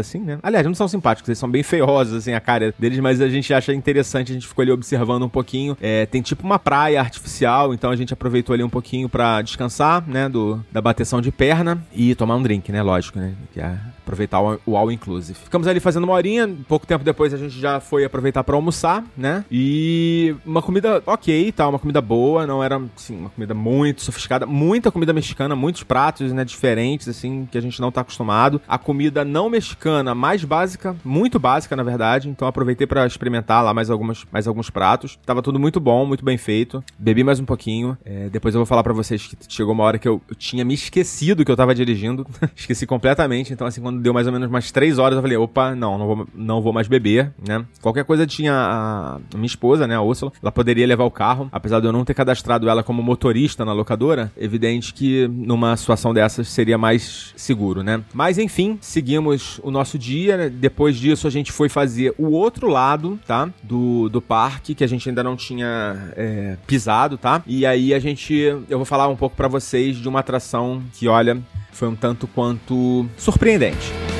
assim, 0.00 0.20
né? 0.20 0.38
Aliás, 0.42 0.66
não 0.66 0.74
são 0.74 0.88
simpáticos, 0.88 1.28
eles 1.28 1.38
são 1.38 1.50
bem 1.50 1.62
feiosos, 1.62 2.14
assim, 2.14 2.32
a 2.32 2.40
cara 2.40 2.74
deles, 2.78 2.98
mas 3.00 3.20
a 3.20 3.28
gente 3.28 3.52
acha 3.52 3.72
interessante, 3.72 4.32
a 4.32 4.34
gente 4.34 4.46
ficou 4.46 4.62
ali 4.62 4.72
observando 4.72 5.24
um 5.24 5.28
pouquinho. 5.28 5.76
É, 5.80 6.06
tem 6.06 6.22
tipo 6.22 6.44
uma 6.44 6.58
praia 6.58 7.00
artificial, 7.00 7.74
então 7.74 7.90
a 7.90 7.96
gente 7.96 8.12
aproveitou 8.12 8.54
ali 8.54 8.62
um 8.62 8.70
pouquinho 8.70 9.08
para 9.08 9.42
descansar, 9.42 10.04
né? 10.06 10.28
Do, 10.28 10.64
da 10.72 10.80
bateção 10.80 11.20
de 11.20 11.30
perna 11.30 11.82
e 11.92 12.14
tomar 12.14 12.36
um 12.36 12.42
drink, 12.42 12.70
né? 12.72 12.82
Lógico, 12.82 13.18
né? 13.18 13.34
Que 13.52 13.60
é 13.60 13.78
aproveitar 14.08 14.40
o 14.40 14.76
all 14.76 14.90
inclusive. 14.90 15.38
Ficamos 15.38 15.68
ali 15.68 15.78
fazendo 15.80 16.04
uma 16.04 16.14
horinha, 16.14 16.48
pouco 16.66 16.86
tempo 16.86 17.04
depois 17.04 17.34
a 17.34 17.36
gente 17.36 17.58
já 17.58 17.78
foi 17.78 18.04
aproveitar 18.04 18.42
para 18.42 18.56
almoçar, 18.56 19.04
né? 19.16 19.44
E 19.50 20.34
uma 20.44 20.62
comida 20.62 21.02
ok, 21.06 21.52
tá? 21.52 21.68
Uma 21.68 21.78
comida 21.78 22.00
boa, 22.00 22.46
não 22.46 22.64
era, 22.64 22.80
assim, 22.96 23.16
uma 23.18 23.30
comida 23.30 23.54
muito 23.54 24.02
sofisticada, 24.02 24.46
muita 24.46 24.90
comida 24.90 25.12
mexicana, 25.12 25.54
muitos 25.54 25.82
pratos, 25.82 26.32
né, 26.32 26.44
diferentes, 26.44 27.08
assim, 27.08 27.46
que 27.50 27.58
a 27.58 27.60
gente 27.60 27.80
não 27.80 27.92
tá 27.92 28.00
acostumado. 28.00 28.60
A 28.66 28.78
comida 28.78 29.24
não 29.24 29.50
mexicana, 29.50 30.14
mais 30.14 30.42
básica, 30.44 30.96
muito 31.04 31.38
básica, 31.38 31.76
na 31.76 31.82
verdade, 31.82 32.28
então 32.28 32.48
aproveitei 32.48 32.86
para 32.86 33.06
experimentar 33.06 33.62
lá 33.62 33.74
mais, 33.74 33.90
algumas, 33.90 34.24
mais 34.32 34.48
alguns 34.48 34.70
pratos. 34.70 35.18
Tava 35.26 35.42
tudo 35.42 35.58
muito 35.58 35.78
bom, 35.78 36.06
muito 36.06 36.24
bem 36.24 36.38
feito. 36.38 36.82
Bebi 36.98 37.22
mais 37.22 37.38
um 37.40 37.44
pouquinho. 37.44 37.96
É, 38.04 38.28
depois 38.30 38.54
eu 38.54 38.60
vou 38.60 38.66
falar 38.66 38.82
para 38.82 38.94
vocês 38.94 39.26
que 39.26 39.36
chegou 39.48 39.74
uma 39.74 39.84
hora 39.84 39.98
que 39.98 40.08
eu, 40.08 40.22
eu 40.28 40.34
tinha 40.34 40.64
me 40.64 40.74
esquecido 40.74 41.44
que 41.44 41.50
eu 41.50 41.56
tava 41.56 41.74
dirigindo. 41.74 42.26
Esqueci 42.56 42.86
completamente, 42.86 43.52
então 43.52 43.66
assim, 43.66 43.80
quando 43.80 43.97
quando 43.98 44.02
deu 44.02 44.14
mais 44.14 44.26
ou 44.26 44.32
menos 44.32 44.48
umas 44.48 44.70
três 44.70 44.98
horas, 44.98 45.16
eu 45.16 45.22
falei, 45.22 45.36
opa, 45.36 45.74
não, 45.74 45.98
não 45.98 46.06
vou, 46.06 46.28
não 46.34 46.62
vou 46.62 46.72
mais 46.72 46.86
beber, 46.86 47.32
né? 47.46 47.64
Qualquer 47.82 48.04
coisa 48.04 48.26
tinha 48.26 48.52
a, 48.54 49.16
a 49.16 49.36
minha 49.36 49.46
esposa, 49.46 49.86
né, 49.86 49.96
a 49.96 50.00
Úrsula, 50.00 50.32
ela 50.40 50.52
poderia 50.52 50.86
levar 50.86 51.04
o 51.04 51.10
carro, 51.10 51.48
apesar 51.50 51.80
de 51.80 51.86
eu 51.86 51.92
não 51.92 52.04
ter 52.04 52.14
cadastrado 52.14 52.68
ela 52.68 52.82
como 52.82 53.02
motorista 53.02 53.64
na 53.64 53.72
locadora, 53.72 54.30
evidente 54.36 54.94
que 54.94 55.26
numa 55.28 55.76
situação 55.76 56.14
dessas 56.14 56.48
seria 56.48 56.78
mais 56.78 57.32
seguro, 57.36 57.82
né? 57.82 58.02
Mas 58.14 58.38
enfim, 58.38 58.78
seguimos 58.80 59.60
o 59.62 59.70
nosso 59.70 59.98
dia, 59.98 60.36
né? 60.36 60.48
depois 60.48 60.96
disso 60.96 61.26
a 61.26 61.30
gente 61.30 61.50
foi 61.50 61.68
fazer 61.68 62.14
o 62.16 62.28
outro 62.30 62.68
lado, 62.68 63.18
tá? 63.26 63.48
Do, 63.62 64.08
do 64.08 64.20
parque, 64.22 64.74
que 64.74 64.84
a 64.84 64.86
gente 64.86 65.08
ainda 65.08 65.22
não 65.22 65.36
tinha 65.36 66.12
é, 66.16 66.56
pisado, 66.66 67.18
tá? 67.18 67.42
E 67.46 67.66
aí 67.66 67.92
a 67.92 67.98
gente, 67.98 68.34
eu 68.34 68.78
vou 68.78 68.84
falar 68.84 69.08
um 69.08 69.16
pouco 69.16 69.34
para 69.34 69.48
vocês 69.48 69.96
de 69.96 70.08
uma 70.08 70.20
atração 70.20 70.82
que, 70.92 71.08
olha, 71.08 71.38
foi 71.72 71.88
um 71.88 71.94
tanto 71.94 72.26
quanto 72.26 73.06
surpreendente. 73.16 73.87
much. 73.92 74.17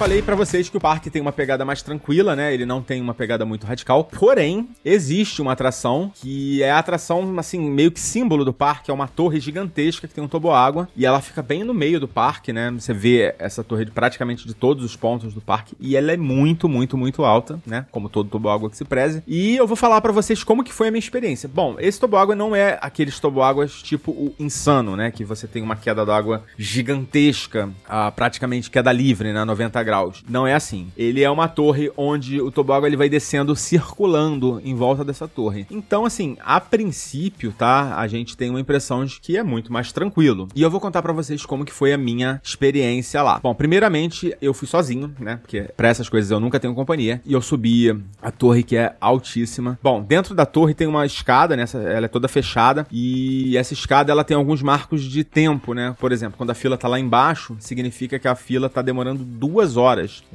Falei 0.00 0.22
para 0.22 0.34
vocês 0.34 0.70
que 0.70 0.78
o 0.78 0.80
parque 0.80 1.10
tem 1.10 1.20
uma 1.20 1.30
pegada 1.30 1.62
mais 1.62 1.82
tranquila, 1.82 2.34
né? 2.34 2.54
Ele 2.54 2.64
não 2.64 2.80
tem 2.80 3.02
uma 3.02 3.12
pegada 3.12 3.44
muito 3.44 3.66
radical. 3.66 4.04
Porém, 4.04 4.70
existe 4.82 5.42
uma 5.42 5.52
atração 5.52 6.10
que 6.14 6.62
é 6.62 6.70
a 6.70 6.78
atração, 6.78 7.38
assim, 7.38 7.60
meio 7.60 7.92
que 7.92 8.00
símbolo 8.00 8.42
do 8.42 8.50
parque. 8.50 8.90
É 8.90 8.94
uma 8.94 9.06
torre 9.06 9.38
gigantesca 9.38 10.08
que 10.08 10.14
tem 10.14 10.24
um 10.24 10.26
toboágua. 10.26 10.88
E 10.96 11.04
ela 11.04 11.20
fica 11.20 11.42
bem 11.42 11.64
no 11.64 11.74
meio 11.74 12.00
do 12.00 12.08
parque, 12.08 12.50
né? 12.50 12.70
Você 12.70 12.94
vê 12.94 13.34
essa 13.38 13.62
torre 13.62 13.84
de 13.84 13.90
praticamente 13.90 14.46
de 14.46 14.54
todos 14.54 14.82
os 14.86 14.96
pontos 14.96 15.34
do 15.34 15.40
parque. 15.42 15.76
E 15.78 15.94
ela 15.94 16.12
é 16.12 16.16
muito, 16.16 16.66
muito, 16.66 16.96
muito 16.96 17.22
alta, 17.22 17.60
né? 17.66 17.84
Como 17.90 18.08
todo 18.08 18.30
toboágua 18.30 18.70
que 18.70 18.78
se 18.78 18.86
preze. 18.86 19.22
E 19.26 19.54
eu 19.54 19.66
vou 19.66 19.76
falar 19.76 20.00
para 20.00 20.12
vocês 20.12 20.42
como 20.42 20.64
que 20.64 20.72
foi 20.72 20.88
a 20.88 20.90
minha 20.90 20.98
experiência. 20.98 21.46
Bom, 21.46 21.76
esse 21.78 22.00
toboágua 22.00 22.34
não 22.34 22.56
é 22.56 22.78
aqueles 22.80 23.20
toboáguas 23.20 23.82
tipo 23.82 24.12
o 24.12 24.34
insano, 24.38 24.96
né? 24.96 25.10
Que 25.10 25.26
você 25.26 25.46
tem 25.46 25.62
uma 25.62 25.76
queda 25.76 26.06
d'água 26.06 26.42
gigantesca, 26.56 27.68
ah, 27.86 28.10
praticamente 28.10 28.70
queda 28.70 28.90
livre, 28.90 29.30
né? 29.30 29.44
90 29.44 29.89
graus. 29.90 30.22
Não 30.28 30.46
é 30.46 30.54
assim. 30.54 30.86
Ele 30.96 31.20
é 31.20 31.28
uma 31.28 31.48
torre 31.48 31.90
onde 31.96 32.40
o 32.40 32.52
toboágua 32.52 32.88
ele 32.88 32.96
vai 32.96 33.08
descendo 33.08 33.56
circulando 33.56 34.60
em 34.64 34.72
volta 34.72 35.04
dessa 35.04 35.26
torre. 35.26 35.66
Então, 35.68 36.04
assim, 36.04 36.36
a 36.44 36.60
princípio, 36.60 37.52
tá? 37.58 37.96
A 37.96 38.06
gente 38.06 38.36
tem 38.36 38.50
uma 38.50 38.60
impressão 38.60 39.04
de 39.04 39.20
que 39.20 39.36
é 39.36 39.42
muito 39.42 39.72
mais 39.72 39.90
tranquilo. 39.90 40.46
E 40.54 40.62
eu 40.62 40.70
vou 40.70 40.80
contar 40.80 41.02
para 41.02 41.12
vocês 41.12 41.44
como 41.44 41.64
que 41.64 41.72
foi 41.72 41.92
a 41.92 41.98
minha 41.98 42.40
experiência 42.44 43.20
lá. 43.20 43.40
Bom, 43.42 43.52
primeiramente, 43.52 44.32
eu 44.40 44.54
fui 44.54 44.68
sozinho, 44.68 45.12
né? 45.18 45.36
Porque 45.36 45.62
para 45.76 45.88
essas 45.88 46.08
coisas 46.08 46.30
eu 46.30 46.38
nunca 46.38 46.60
tenho 46.60 46.74
companhia. 46.74 47.20
E 47.26 47.32
eu 47.32 47.42
subi 47.42 47.90
a 48.22 48.30
torre 48.30 48.62
que 48.62 48.76
é 48.76 48.94
altíssima. 49.00 49.76
Bom, 49.82 50.02
dentro 50.02 50.34
da 50.36 50.46
torre 50.46 50.72
tem 50.72 50.86
uma 50.86 51.04
escada, 51.04 51.56
né? 51.56 51.64
Ela 51.74 52.06
é 52.06 52.08
toda 52.08 52.28
fechada. 52.28 52.86
E 52.92 53.56
essa 53.56 53.74
escada 53.74 54.12
ela 54.12 54.22
tem 54.22 54.36
alguns 54.36 54.62
marcos 54.62 55.02
de 55.02 55.24
tempo, 55.24 55.74
né? 55.74 55.96
Por 55.98 56.12
exemplo, 56.12 56.36
quando 56.38 56.50
a 56.50 56.54
fila 56.54 56.78
tá 56.78 56.86
lá 56.86 57.00
embaixo, 57.00 57.56
significa 57.58 58.18
que 58.18 58.28
a 58.28 58.34
fila 58.36 58.68
tá 58.68 58.82
demorando 58.82 59.24
duas 59.24 59.76
horas, 59.76 59.79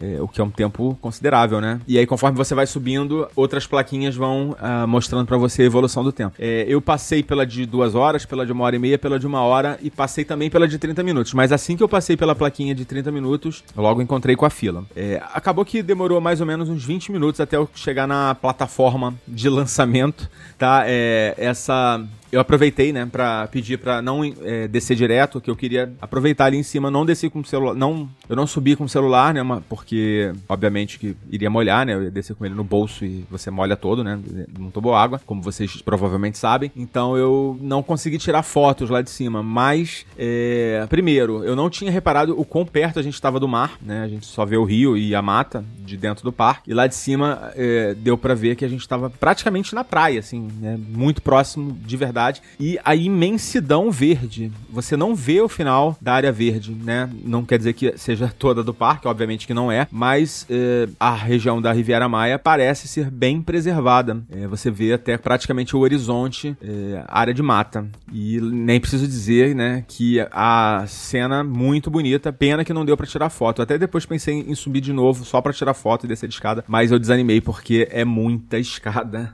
é, 0.01 0.21
o 0.21 0.27
que 0.27 0.41
é 0.41 0.43
um 0.43 0.49
tempo 0.49 0.97
considerável, 1.01 1.61
né? 1.61 1.79
E 1.87 1.97
aí, 1.97 2.05
conforme 2.05 2.37
você 2.37 2.55
vai 2.55 2.65
subindo, 2.65 3.27
outras 3.35 3.67
plaquinhas 3.67 4.15
vão 4.15 4.51
uh, 4.51 4.87
mostrando 4.87 5.25
para 5.25 5.37
você 5.37 5.63
a 5.63 5.65
evolução 5.65 6.03
do 6.03 6.11
tempo. 6.11 6.35
É, 6.39 6.65
eu 6.67 6.81
passei 6.81 7.23
pela 7.23 7.45
de 7.45 7.65
duas 7.65 7.95
horas, 7.95 8.25
pela 8.25 8.45
de 8.45 8.51
uma 8.51 8.63
hora 8.63 8.75
e 8.75 8.79
meia, 8.79 8.97
pela 8.97 9.19
de 9.19 9.27
uma 9.27 9.41
hora 9.41 9.77
e 9.81 9.89
passei 9.89 10.23
também 10.23 10.49
pela 10.49 10.67
de 10.67 10.77
30 10.77 11.03
minutos. 11.03 11.33
Mas 11.33 11.51
assim 11.51 11.75
que 11.75 11.83
eu 11.83 11.89
passei 11.89 12.17
pela 12.17 12.35
plaquinha 12.35 12.73
de 12.73 12.85
30 12.85 13.11
minutos, 13.11 13.63
logo 13.75 14.01
encontrei 14.01 14.35
com 14.35 14.45
a 14.45 14.49
fila. 14.49 14.83
É, 14.95 15.21
acabou 15.33 15.65
que 15.65 15.81
demorou 15.81 16.19
mais 16.21 16.39
ou 16.39 16.47
menos 16.47 16.69
uns 16.69 16.83
20 16.83 17.11
minutos 17.11 17.39
até 17.39 17.57
eu 17.57 17.69
chegar 17.75 18.07
na 18.07 18.35
plataforma 18.35 19.13
de 19.27 19.49
lançamento, 19.49 20.29
tá? 20.57 20.83
É, 20.85 21.33
essa 21.37 22.03
eu 22.31 22.39
aproveitei, 22.39 22.91
né, 22.91 23.05
para 23.05 23.47
pedir 23.47 23.77
para 23.77 24.01
não 24.01 24.23
é, 24.23 24.67
descer 24.67 24.95
direto, 24.95 25.39
que 25.39 25.49
eu 25.49 25.55
queria 25.55 25.93
aproveitar 26.01 26.45
ali 26.45 26.57
em 26.57 26.63
cima, 26.63 26.91
não 26.91 27.05
descer 27.05 27.29
com 27.29 27.39
o 27.39 27.45
celular, 27.45 27.75
não, 27.75 28.09
eu 28.27 28.35
não 28.35 28.47
subi 28.47 28.75
com 28.75 28.83
o 28.83 28.89
celular, 28.89 29.33
né, 29.33 29.41
porque 29.69 30.33
obviamente 30.49 30.99
que 30.99 31.15
iria 31.29 31.49
molhar, 31.49 31.85
né, 31.85 31.93
eu 31.93 32.03
ia 32.03 32.11
descer 32.11 32.35
com 32.35 32.45
ele 32.45 32.55
no 32.55 32.63
bolso 32.63 33.05
e 33.05 33.25
você 33.29 33.49
molha 33.49 33.75
todo, 33.75 34.03
né, 34.03 34.19
não 34.57 34.69
tomou 34.69 34.95
água, 34.95 35.21
como 35.25 35.41
vocês 35.41 35.81
provavelmente 35.81 36.37
sabem, 36.37 36.71
então 36.75 37.17
eu 37.17 37.57
não 37.61 37.81
consegui 37.81 38.17
tirar 38.17 38.43
fotos 38.43 38.89
lá 38.89 39.01
de 39.01 39.09
cima, 39.09 39.41
mas 39.41 40.05
é, 40.17 40.85
primeiro, 40.89 41.43
eu 41.43 41.55
não 41.55 41.69
tinha 41.69 41.91
reparado 41.91 42.39
o 42.39 42.43
quão 42.43 42.65
perto 42.65 42.99
a 42.99 43.03
gente 43.03 43.13
estava 43.13 43.39
do 43.39 43.47
mar, 43.47 43.77
né, 43.81 44.03
a 44.03 44.07
gente 44.07 44.25
só 44.25 44.45
vê 44.45 44.57
o 44.57 44.63
rio 44.63 44.97
e 44.97 45.15
a 45.15 45.21
mata 45.21 45.63
de 45.79 45.95
dentro 45.95 46.23
do 46.23 46.31
parque, 46.31 46.71
e 46.71 46.73
lá 46.73 46.87
de 46.87 46.95
cima 46.95 47.51
é, 47.55 47.93
deu 47.93 48.17
para 48.17 48.33
ver 48.33 48.55
que 48.55 48.65
a 48.65 48.69
gente 48.69 48.81
estava 48.81 49.09
praticamente 49.09 49.75
na 49.75 49.83
praia, 49.83 50.19
assim, 50.19 50.49
né, 50.59 50.77
muito 50.89 51.21
próximo 51.21 51.77
de 51.85 51.95
verdade 51.95 52.24
cidade 52.25 52.41
e 52.59 52.79
a 52.83 52.95
imensidão 52.95 53.91
verde. 53.91 54.51
Você 54.69 54.97
não 54.97 55.15
vê 55.15 55.41
o 55.41 55.49
final 55.49 55.97
da 56.01 56.13
área 56.13 56.31
verde, 56.31 56.73
né? 56.73 57.09
Não 57.23 57.45
quer 57.45 57.57
dizer 57.57 57.73
que 57.73 57.97
seja 57.97 58.33
toda 58.37 58.63
do 58.63 58.73
parque, 58.73 59.07
obviamente 59.07 59.47
que 59.47 59.53
não 59.53 59.71
é, 59.71 59.87
mas 59.91 60.45
eh, 60.49 60.87
a 60.99 61.13
região 61.13 61.61
da 61.61 61.71
Riviera 61.71 62.09
Maia 62.09 62.39
parece 62.39 62.87
ser 62.87 63.09
bem 63.09 63.41
preservada. 63.41 64.21
Eh, 64.31 64.47
você 64.47 64.71
vê 64.71 64.93
até 64.93 65.17
praticamente 65.17 65.75
o 65.75 65.79
horizonte, 65.79 66.55
eh, 66.61 67.03
área 67.07 67.33
de 67.33 67.41
mata. 67.41 67.87
E 68.11 68.39
nem 68.41 68.79
preciso 68.79 69.07
dizer, 69.07 69.55
né, 69.55 69.83
que 69.87 70.19
a 70.31 70.85
cena 70.87 71.43
muito 71.43 71.89
bonita, 71.89 72.31
pena 72.31 72.63
que 72.63 72.73
não 72.73 72.85
deu 72.85 72.97
para 72.97 73.05
tirar 73.05 73.29
foto. 73.29 73.61
Até 73.61 73.77
depois 73.77 74.05
pensei 74.05 74.45
em 74.47 74.55
subir 74.55 74.81
de 74.81 74.93
novo 74.93 75.25
só 75.25 75.41
para 75.41 75.53
tirar 75.53 75.73
foto 75.73 76.05
e 76.05 76.07
descer 76.07 76.27
de 76.27 76.35
escada, 76.35 76.63
mas 76.67 76.91
eu 76.91 76.99
desanimei 76.99 77.41
porque 77.41 77.87
é 77.91 78.05
muita 78.05 78.57
escada. 78.57 79.33